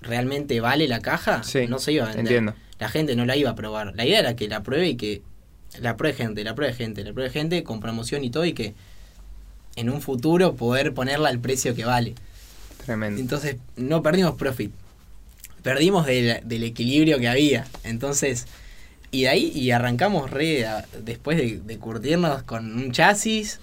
[0.03, 2.21] realmente vale la caja, Sí, no se iba a vender.
[2.21, 2.55] entiendo.
[2.79, 3.95] La gente no la iba a probar.
[3.95, 5.23] La idea era que la pruebe y que
[5.81, 8.75] la pruebe gente, la pruebe gente, la pruebe gente con promoción y todo y que
[9.77, 12.15] en un futuro poder ponerla al precio que vale.
[12.87, 13.21] Tremendo.
[13.21, 14.73] Entonces no perdimos profit.
[15.63, 17.67] Perdimos del, del equilibrio que había.
[17.85, 18.47] Entonces,
[19.11, 23.61] y de ahí y arrancamos re a- después de, de curtirnos con un chasis.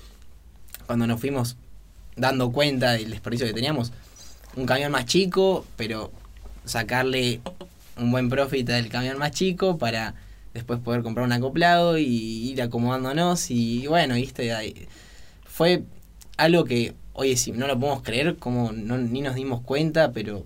[0.86, 1.58] Cuando nos fuimos
[2.16, 3.92] dando cuenta del desperdicio que teníamos.
[4.56, 6.12] Un camión más chico, pero
[6.66, 7.42] sacarle
[7.98, 10.16] un buen profit al camión más chico para
[10.54, 12.06] después poder comprar un acoplado y
[12.52, 13.52] ir acomodándonos.
[13.52, 14.88] Y bueno, viste, ahí-
[15.46, 15.84] fue
[16.38, 20.44] algo que oye sí, no lo podemos creer, como no, ni nos dimos cuenta, pero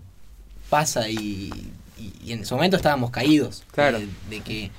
[0.70, 1.52] pasa y,
[2.00, 3.64] y- y en su momento estábamos caídos.
[3.72, 4.00] Claro.
[4.00, 4.72] De, de que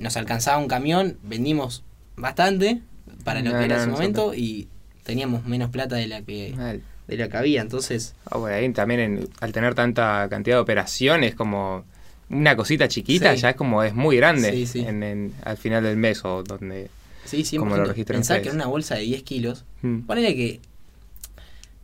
[0.00, 1.82] nos alcanzaba un camión, vendimos
[2.16, 2.80] bastante
[3.24, 3.98] para lo No, que era no, ese nosotros.
[4.16, 4.68] momento y
[5.02, 6.82] teníamos menos plata de la que, Mal.
[7.08, 7.60] de la que había.
[7.60, 11.84] Entonces, Ah, bueno, ahí también en- al tener tanta cantidad de operaciones, como
[12.30, 13.42] una cosita chiquita, Sí.
[13.42, 14.80] ya es como es muy grande Sí, sí.
[14.80, 16.88] En, en- al final del mes o donde...
[17.24, 20.00] sí, sí, Como lo registran pensar que en una bolsa de 10 kilos, Mm.
[20.00, 20.60] ponele que...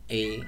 [0.09, 0.41] eh,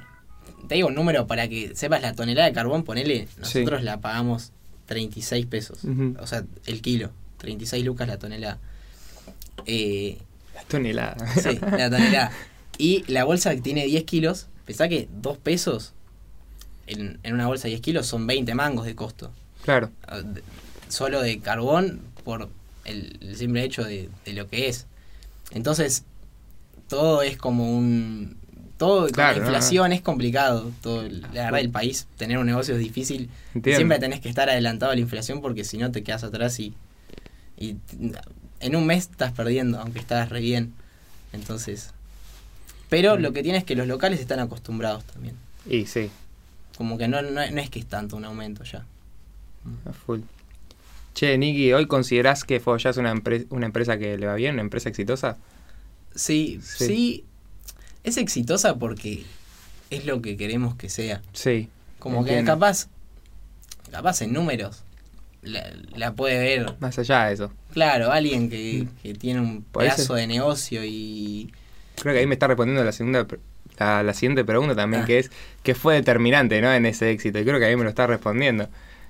[0.68, 4.52] te digo un número para que sepas la tonelada de carbón, ponele, nosotros la pagamos
[4.86, 5.84] 36 pesos.
[5.84, 6.16] Ujú.
[6.20, 7.12] O sea, el kilo,
[7.44, 8.58] 36 lucas la tonelada.
[9.66, 10.18] Eh,
[10.56, 11.16] La tonelada.
[11.36, 12.32] sí, la tonelada.
[12.78, 15.94] Y la bolsa que tiene 10 kilos, pensá que 2 pesos
[16.88, 19.32] en, en una bolsa de 10 kilos son 20 mangos de costo.
[19.64, 19.92] claro.
[20.08, 20.22] Ah,
[20.90, 22.50] Solo de carbón por
[22.86, 24.86] el, el simple hecho de, de lo que es.
[25.52, 26.04] Entonces,
[26.88, 28.38] todo es como un...
[28.78, 30.72] Todo, con la no, inflación es complicado.
[30.84, 31.02] Todo,
[31.34, 33.30] la verdad, el país, tener un negocio es difícil.
[33.56, 33.78] Entiendo.
[33.78, 36.74] Siempre tenés que estar adelantado a la inflación porque si no te quedas atrás y,
[37.58, 37.78] y
[38.60, 40.74] en un mes estás perdiendo, aunque estás re bien.
[41.34, 41.92] Entonces,
[42.90, 43.22] pero Mm.
[43.22, 45.36] lo que tiene es que los locales están acostumbrados también.
[45.68, 46.10] Y sí,
[46.78, 48.86] Como que no, no, no es que es tanto un aumento ya.
[49.86, 50.22] a full.
[51.14, 54.54] Che, Nicky, ¿hoy considerás que Foya es una, empre- una empresa que le va bien,
[54.56, 55.38] una empresa exitosa?
[56.16, 56.86] Sí, Sí.
[56.88, 57.26] sí,
[58.04, 59.24] es exitosa porque
[59.92, 61.22] es lo que queremos que sea.
[61.34, 61.70] Sí.
[62.00, 62.52] Como que entiendo.
[62.54, 62.88] capaz,
[63.92, 64.82] capaz en números,
[65.44, 65.66] la,
[65.96, 67.52] la puede ver, Más allá de eso.
[67.74, 69.02] claro, alguien que, Mm.
[69.02, 71.52] que tiene un pedazo de negocio y
[72.02, 73.28] Creo que ahí me está respondiendo la segunda
[73.80, 75.06] la, la siguiente pregunta también, Ah.
[75.06, 75.32] que es
[75.64, 76.72] ¿qué fue determinante ¿no?
[76.74, 77.40] en ese éxito?
[77.40, 78.68] Y creo que ahí me lo está respondiendo.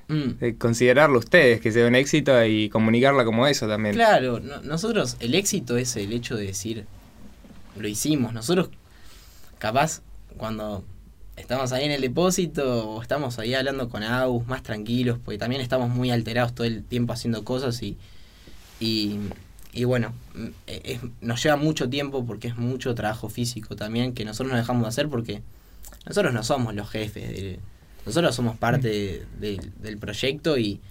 [0.10, 3.96] Mm, Eh, considerarlo ustedes que sea un éxito y comunicarla como eso también.
[3.96, 6.86] Claro, no- nosotros, el éxito es el hecho de decir,
[7.78, 8.34] lo hicimos.
[8.34, 8.70] Nosotros,
[9.60, 10.02] capaz,
[10.38, 10.84] cuando
[11.38, 15.62] estamos ahí en el depósito o estamos ahí hablando con Agus, más tranquilos, porque también
[15.62, 17.98] estamos muy alterados todo el tiempo haciendo cosas y,
[18.80, 19.18] y,
[19.74, 24.26] y bueno, mm, es- nos lleva mucho tiempo porque es mucho trabajo físico también que
[24.26, 25.42] nosotros no dejamos de hacer porque
[26.06, 27.60] nosotros no somos los jefes,
[28.06, 30.82] nosotros somos parte de- de- del proyecto y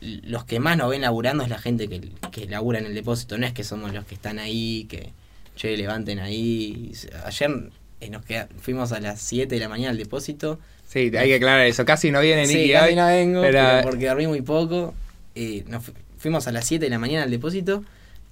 [0.00, 2.00] los que más nos ven laburando es la gente que,
[2.30, 5.10] que labura en el depósito, no es que somos los que están ahí, que
[5.56, 6.92] che, levanten ahí.
[7.24, 7.70] Ayer
[8.00, 10.58] eh, nos queda- fuimos a las 7 de la mañana al depósito.
[10.88, 11.84] Sí, hay que aclarar eso.
[11.84, 12.96] Casi no viene Sí, Nicky casi hoy.
[12.96, 14.94] no vengo, pero- pero porque dormí muy poco.
[15.34, 17.84] Eh, nos fu- fuimos a las 7 de la mañana al depósito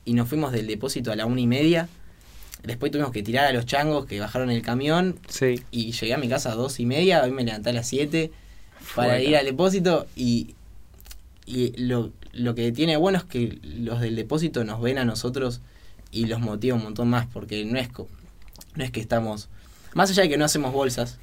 [0.05, 1.89] y nos fuimos del depósito a la una y media.
[2.63, 5.63] Después tuvimos que tirar a los changos que bajaron el camión Sí.
[5.71, 7.23] y llegué a mi casa a dos y media.
[7.23, 8.31] Hoy me levanté a las 7
[8.95, 10.55] para ir al depósito y,
[11.47, 15.61] y lo, lo que tiene bueno es que los del depósito nos ven a nosotros
[16.11, 17.89] y los motiva un montón más porque no es,
[18.75, 19.49] no es que estamos...
[19.95, 21.19] Más allá de que no hacemos bolsas,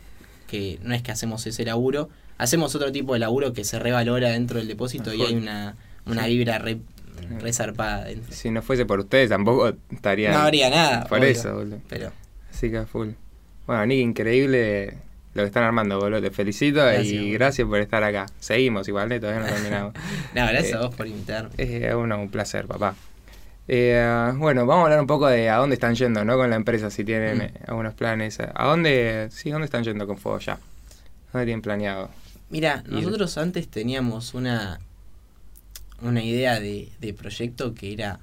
[0.48, 4.30] que no es que hacemos ese laburo, hacemos otro tipo de laburo que se revalora
[4.30, 5.76] dentro del depósito y hay una,
[6.06, 6.30] una Sí.
[6.38, 6.78] vibra re,
[7.40, 8.32] re zarpada dentro.
[8.34, 10.32] Si no fuese por ustedes, tampoco estaría.
[10.32, 11.04] No habría nada.
[11.06, 11.80] Por obvio, eso, boludo.
[11.90, 12.12] Pero
[12.50, 13.10] Así que full.
[13.68, 14.98] Bueno, Nicky, increíble
[15.34, 16.22] lo que están armando, boludo.
[16.22, 17.34] Te felicito Gracias, y boludo.
[17.34, 18.26] gracias por estar acá.
[18.40, 19.20] Seguimos igual, ¿eh?
[19.20, 19.94] todavía no terminamos.
[19.94, 21.52] no, gracias Eh, a vos por invitarme.
[21.58, 22.96] Es uno, un placer, papá.
[23.68, 26.36] Eh, bueno, vamos a hablar un poco de a dónde están yendo, ¿no?
[26.38, 27.42] Con la empresa, si tienen Mm.
[27.42, 28.38] eh, algunos planes.
[28.40, 30.60] ¿A dónde, sí, dónde están yendo con Fuego ya?
[31.32, 32.10] ¿Dónde tienen planeado?
[32.50, 34.80] Mira, nosotros antes teníamos una,
[36.02, 38.20] una idea de, de proyecto que era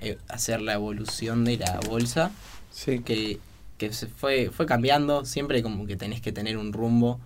[0.00, 2.30] eh, hacer la evolución de la bolsa,
[2.72, 3.00] Sí.
[3.00, 3.38] que,
[3.76, 7.20] que se fue, fue cambiando, siempre como que tenés que tener un rumbo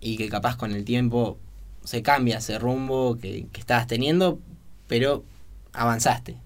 [0.00, 1.38] y que capaz con el tiempo
[1.84, 4.38] se cambia ese rumbo que, que estabas teniendo,
[4.88, 5.22] pero
[5.76, 6.36] avanzaste.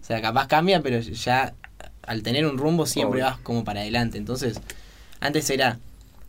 [0.00, 1.54] O sea, capaz cambia, pero ya
[2.02, 3.30] al tener un rumbo siempre Obvio.
[3.32, 4.18] vas como para adelante.
[4.18, 4.60] Entonces,
[5.20, 5.78] antes era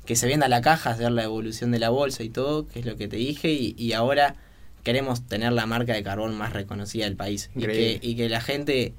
[0.05, 2.85] que se venda la caja, hacer la evolución de la bolsa y todo, que es
[2.85, 4.35] lo que te dije, y, y ahora
[4.83, 7.49] queremos tener la marca de carbón más reconocida del país.
[7.55, 7.99] Y Increíble.
[7.99, 8.93] que, y que la gente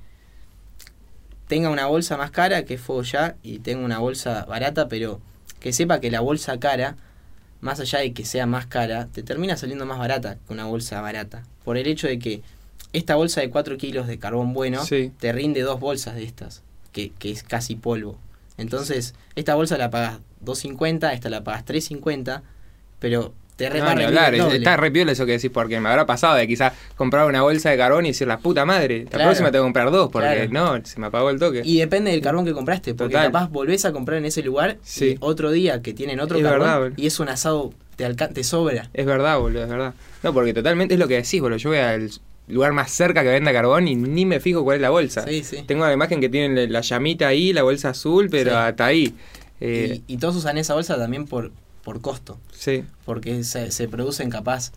[1.49, 5.21] tenga una bolsa más cara, que es Fuego Ya, y tenga una bolsa barata, pero
[5.61, 6.97] que sepa que la bolsa cara,
[7.61, 11.01] más allá de que sea más cara, te termina saliendo más barata que una bolsa
[11.01, 11.43] barata.
[11.65, 12.43] Por el hecho de que
[12.93, 15.13] esta bolsa de 4 kilos de carbón bueno Sí.
[15.19, 16.63] te rinde dos bolsas de estas,
[16.93, 18.19] que, que es casi polvo.
[18.59, 22.43] Entonces, esta bolsa la pagas 2.50, esta la pagas 3.50,
[22.99, 25.89] pero te No, repara ni hablar, es- está re piola eso que decís, porque me
[25.89, 29.11] habrá pasado de quizás comprar una bolsa de carbón y decir la puta madre, la
[29.11, 29.25] Claro.
[29.27, 30.77] próxima tengo que comprar dos, porque Claro.
[30.79, 31.63] no, se me apagó el toque.
[31.65, 33.31] Y depende del carbón que compraste, porque Total.
[33.33, 35.13] capaz volvés a comprar en ese lugar Sí.
[35.13, 38.45] y otro día que tienen otro Es carbón verdad, y es un asado, te, te
[38.45, 38.89] sobra.
[38.95, 39.95] Es verdad, boludo, es verdad.
[40.23, 41.59] No, porque totalmente es lo que decís, boludo.
[41.59, 42.11] Yo voy al
[42.49, 45.25] lugar más cerca que venda carbón y ni me fijo cuál es la bolsa.
[45.27, 45.63] Sí, sí.
[45.67, 48.57] Tengo la imagen que tiene la llamita ahí, la bolsa azul, pero Sí.
[48.57, 49.15] hasta ahí.
[49.61, 51.53] Eh, Y, y todos usan esa bolsa también por,
[51.85, 54.73] por costo, Sí, porque se, se producen capaz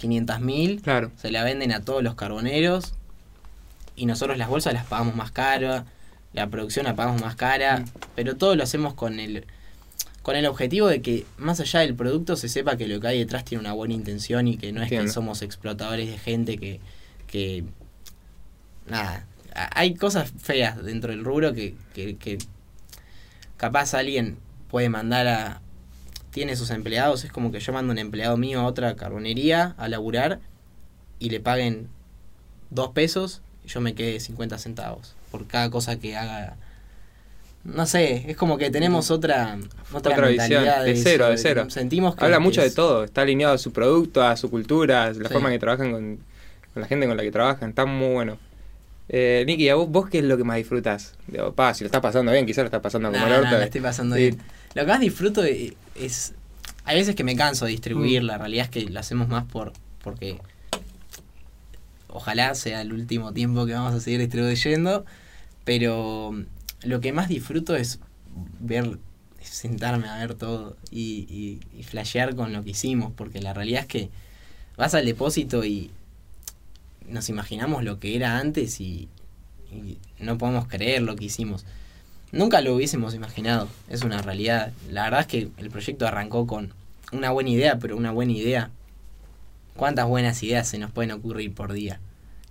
[0.00, 1.10] 500.000, claro.
[1.16, 2.94] se la venden a todos los carboneros
[3.96, 5.86] y nosotros las bolsas las pagamos más cara,
[6.32, 7.84] la producción la pagamos más cara, Mm.
[8.16, 9.46] pero todo lo hacemos con el
[10.24, 13.18] con el objetivo de que más allá del producto se sepa que lo que hay
[13.18, 15.06] detrás tiene una buena intención y que no es Entiendo.
[15.06, 16.80] que somos explotadores de gente que,
[17.26, 17.62] que
[18.88, 22.38] nada, hay cosas feas dentro del rubro que, que, que
[23.58, 24.38] capaz alguien
[24.70, 25.60] puede mandar a
[26.30, 29.88] tiene sus empleados, es como que yo mando un empleado mío a otra carbonería a
[29.88, 30.40] laburar
[31.18, 31.88] y le paguen
[32.70, 36.56] dos pesos y yo me quede 50 centavos por cada cosa que haga.
[37.64, 39.56] No sé, es como que tenemos otra,
[39.92, 41.70] otra, Otra visión, de eso, cero, de cero.
[41.70, 45.12] Sentimos que Habla mucho de todo, está alineado a su producto, a su cultura, a
[45.12, 45.32] la Sí.
[45.32, 46.18] forma que trabajan con,
[46.74, 48.36] con la gente con la que trabajan, está muy bueno.
[49.08, 51.14] Eh, Nicky, ¿a vos, vos qué es lo que más disfrutas?
[51.26, 53.50] Digo, pa, si lo estás pasando bien, quizás lo estás pasando como no, orto.
[53.50, 54.22] la estoy pasando Sí.
[54.22, 54.38] bien.
[54.74, 56.34] Lo que más disfruto e- es.
[56.84, 58.26] Hay veces que me canso de distribuir, Mm.
[58.26, 60.36] la realidad es que lo hacemos más por porque
[62.08, 65.04] ojalá sea el último tiempo que vamos a seguir distribuyendo,
[65.64, 66.34] pero
[66.84, 68.00] lo que más disfruto es
[68.60, 68.98] ver,
[69.40, 73.82] sentarme a ver todo y, y, y flashear con lo que hicimos, porque la realidad
[73.82, 74.10] es que
[74.76, 75.90] vas al depósito y
[77.08, 79.08] nos imaginamos lo que era antes y,
[79.70, 81.64] y no podemos creer lo que hicimos.
[82.32, 84.72] Nunca lo hubiésemos imaginado, es una realidad.
[84.90, 86.72] La verdad es que el proyecto arrancó con
[87.12, 88.70] una buena idea, pero una buena idea.
[89.76, 92.00] ¿Cuántas buenas ideas se nos pueden ocurrir por día?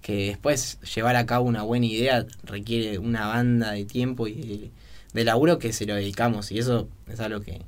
[0.03, 4.71] Que después llevar a cabo una buena idea requiere una banda de tiempo y de,
[5.13, 6.51] de laburo que se lo dedicamos.
[6.51, 7.61] Y eso es algo que,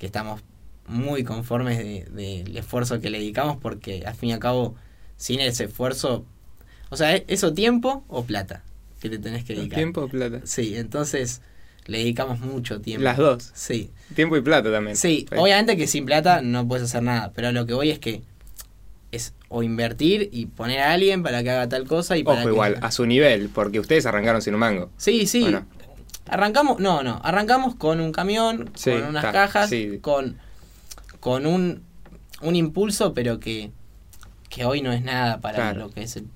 [0.00, 0.40] que estamos
[0.88, 4.74] muy conformes del de, del esfuerzo que le dedicamos porque al fin y al cabo,
[5.16, 6.24] sin ese esfuerzo,
[6.90, 8.64] o sea, ¿es eso tiempo o plata
[9.00, 9.76] que le tenés que dedicar?
[9.78, 10.40] ¿Tiempo o plata?
[10.44, 11.42] Sí, entonces
[11.86, 13.04] le dedicamos mucho tiempo.
[13.04, 13.50] Las dos.
[13.54, 14.96] Sí, Tiempo y plata también.
[14.96, 17.98] sí, Pues, obviamente que sin plata no puedes hacer nada, pero lo que voy es
[17.98, 18.22] que
[19.48, 22.52] o invertir y poner a alguien para que haga tal cosa y para Ojo que-
[22.54, 24.90] igual, a su nivel, porque ustedes arrancaron sin un mango.
[24.96, 25.54] Sí, sí.
[26.28, 29.98] Arrancamos, no, no, arrancamos con un camión, Sí, con unas cajas, sí.
[30.00, 30.36] con,
[31.20, 31.82] con un,
[32.42, 33.70] un impulso, pero que,
[34.48, 35.78] que hoy no es nada para Claro.
[35.80, 36.26] lo que es el,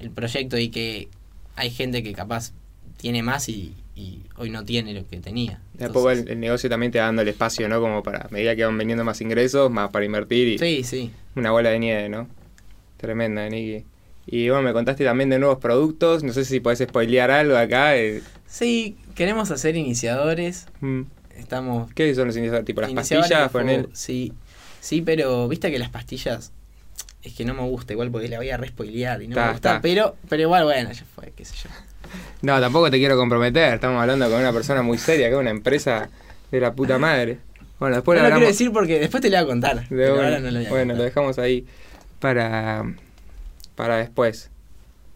[0.00, 1.08] el proyecto y que
[1.56, 2.52] hay gente que capaz
[2.98, 5.62] tiene más y, y hoy no tiene lo que tenía.
[5.72, 7.80] De a poco el, el negocio también te va dando el espacio, ¿no?
[7.80, 11.10] Como para, a medida que van vendiendo más ingresos, más para invertir y Sí, sí.
[11.36, 12.28] una bola de nieve, ¿no?
[12.98, 13.84] Tremenda, Nicky.
[14.26, 17.96] Y bueno, me contaste también de nuevos productos, no sé si podés spoilear algo acá.
[17.96, 20.66] eh, Sí, queremos hacer iniciadores.
[20.80, 21.02] mm.
[21.38, 22.66] Estamos ¿Qué son los iniciadores?
[22.66, 24.32] Tipo las Iniciadores pastillas, Sí,
[24.80, 26.52] sí, pero viste que las pastillas
[27.22, 29.52] es que no me gusta igual porque la voy a respoilear y no Ta, me
[29.52, 29.80] gusta, ta.
[29.80, 31.70] pero pero igual bueno, ya fue, qué sé yo.
[32.42, 35.50] No, tampoco te quiero comprometer, estamos hablando con una persona muy seria, que es una
[35.50, 36.08] empresa
[36.50, 37.38] de la puta madre.
[37.78, 39.76] Bueno, después no lo quiero decir porque después te lo voy a contar.
[39.88, 41.64] de pero ahora no lo voy a bueno, lo dejamos ahí
[42.20, 42.94] para,
[43.74, 44.50] para después.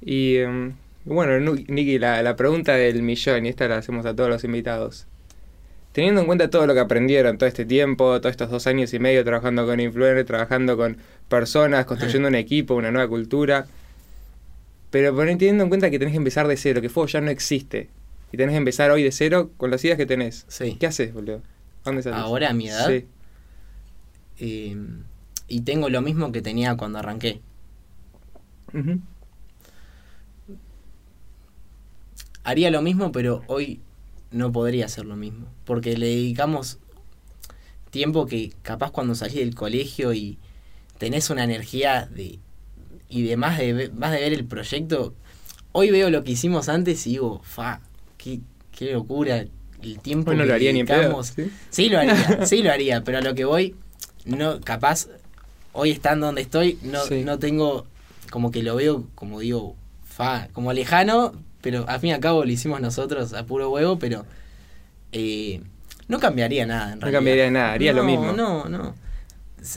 [0.01, 0.75] Y em,
[1.05, 1.39] bueno,
[1.69, 5.07] Nicky, la, la pregunta del millón, y esta la hacemos a todos los invitados.
[5.93, 8.99] Teniendo en cuenta todo lo que aprendieron todo este tiempo, todos estos dos años y
[8.99, 10.97] medio trabajando con influencers, trabajando con
[11.29, 13.67] personas, construyendo un equipo, una nueva cultura,
[14.91, 17.89] pero teniendo en cuenta que tenés que empezar de cero, que Fuego ya no existe,
[18.33, 20.47] y tenés que empezar hoy de cero con las ideas que tenés.
[20.49, 20.77] Sí.
[20.81, 21.43] ¿Qué haces, boludo?
[21.83, 22.19] ¿A ¿Dónde salís?
[22.19, 23.07] Ahora a mi edad Sí.
[24.39, 24.77] eh,
[25.49, 27.40] y tengo lo mismo que tenía cuando arranqué.
[32.45, 33.80] Haría lo mismo, pero hoy
[34.30, 36.78] no podría hacer lo mismo, porque le dedicamos
[37.90, 40.38] tiempo que capaz cuando salís del colegio y
[40.99, 42.38] tenés una energía de
[43.09, 45.14] y de más de, más de ver el proyecto,
[45.72, 47.82] hoy veo lo que hicimos antes y digo, fa,
[48.16, 48.40] qué,
[48.70, 49.45] qué locura
[49.82, 50.99] el tiempo Hoy no que lo haría ni en pedo.
[51.01, 51.26] dedicamos.
[51.36, 51.51] ¿sí?
[51.68, 53.76] Sí lo haría, sí lo haría, pero a lo que voy,
[54.24, 55.09] no, capaz,
[55.73, 57.25] hoy estando donde estoy, no, Sí.
[57.25, 57.87] no tengo,
[58.31, 62.45] como que lo veo, como digo, fa, como lejano, pero al fin y al cabo
[62.45, 64.25] lo hicimos nosotros a puro huevo, pero
[65.12, 65.61] eh,
[66.09, 67.18] no cambiaría nada en No realidad.
[67.18, 68.33] cambiaría nada, haría lo No, mismo.
[68.33, 68.95] No, no,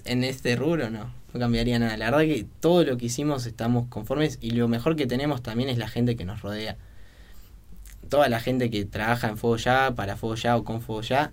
[0.06, 1.96] en este rubro no, no cambiaría nada.
[1.98, 5.70] La verdad que todo lo que hicimos estamos conformes y lo mejor que tenemos también
[5.70, 6.76] es la gente que nos rodea.
[8.10, 11.32] Toda la gente que trabaja en Fuego Ya, para Fuego Ya o con Fuego Ya,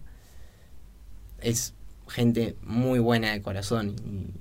[1.40, 1.74] es
[2.08, 3.94] gente muy buena de corazón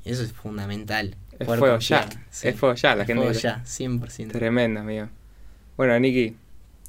[0.03, 1.15] y eso es fundamental.
[1.39, 2.47] Es fuego confiar, ya, sí.
[2.49, 3.23] es fuego ya la Es gente.
[3.23, 4.31] Fuego Ya, 100%.
[4.31, 5.07] Tremendo, amigo.
[5.77, 6.35] Bueno, Nicky,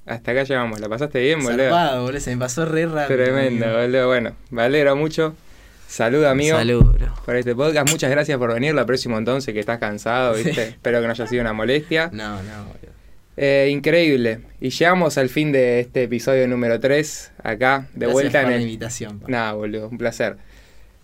[0.05, 0.81] hasta acá llegamos.
[0.81, 1.59] ¿La pasaste bien, boludo?
[1.71, 3.07] Zarpado, boludo, se me pasó re rápido.
[3.23, 3.81] Tremendo, amigo.
[3.81, 4.07] boludo.
[4.09, 5.35] Bueno, me alegro mucho.
[5.89, 6.57] Salud, amigo.
[6.57, 7.15] Salud, bro.
[7.25, 7.91] Por este podcast.
[7.91, 8.75] Muchas gracias por venir.
[8.75, 10.55] La próxima entonces que estás cansado, ¿viste?
[10.55, 10.61] Sí.
[10.61, 12.09] Espero que no haya sido una molestia.
[12.13, 12.93] No, no, boludo.
[13.37, 14.41] Eh, increíble.
[14.61, 18.51] Y llegamos al fin de este episodio número 3, acá, de Gracias vuelta por en
[18.51, 18.63] la el...
[18.63, 19.21] invitación.
[19.21, 19.29] pa.
[19.29, 20.37] Nada, boludo, un placer.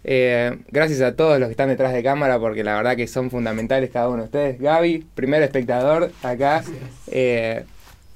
[0.04, 3.30] Eh, gracias a todos los que están detrás de cámara porque la verdad que son
[3.30, 4.60] fundamentales cada uno de ustedes.
[4.60, 6.62] Gaby, primer espectador acá.
[7.08, 7.64] Eh,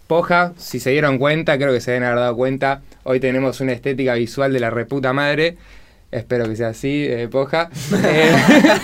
[0.07, 3.73] Poja, si se dieron cuenta, creo que se deben haber dado cuenta, hoy tenemos una
[3.73, 5.57] estética visual de la reputa madre.
[6.11, 7.71] Espero que sea así, eh, Poja.
[8.05, 8.31] Eh,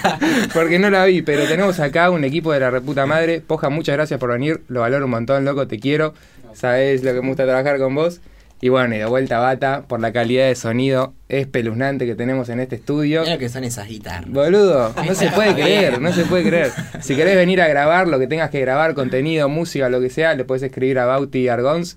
[0.55, 3.43] porque no la vi, pero tenemos acá un equipo de la reputa madre.
[3.43, 4.63] Poja, muchas gracias por venir.
[4.69, 6.15] Lo valoro un montón, loco, te quiero.
[6.55, 8.23] Sabes lo que me gusta trabajar con vos.
[8.61, 12.59] Y bueno, y de vuelta bata por la calidad de sonido espeluznante que tenemos en
[12.59, 13.21] este estudio.
[13.21, 14.29] Mira lo que son esas guitarras.
[14.29, 16.73] Boludo, no se puede creer, no se puede creer.
[17.01, 20.35] Si querés venir a grabar lo que tengas que grabar, contenido, música, lo que sea,
[20.35, 21.97] le puedes escribir a Bauti Argons,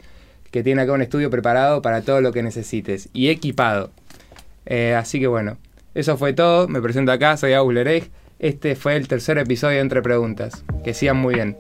[0.52, 3.90] que tiene acá un estudio preparado para todo lo que necesites y equipado.
[4.68, 5.58] Eh, así que bueno,
[5.96, 6.68] eso fue todo.
[6.68, 7.76] Me presento acá, soy Agus.
[8.38, 10.64] Este fue el tercer episodio de Entre Preguntas.
[10.84, 11.58] Que sigan muy bien.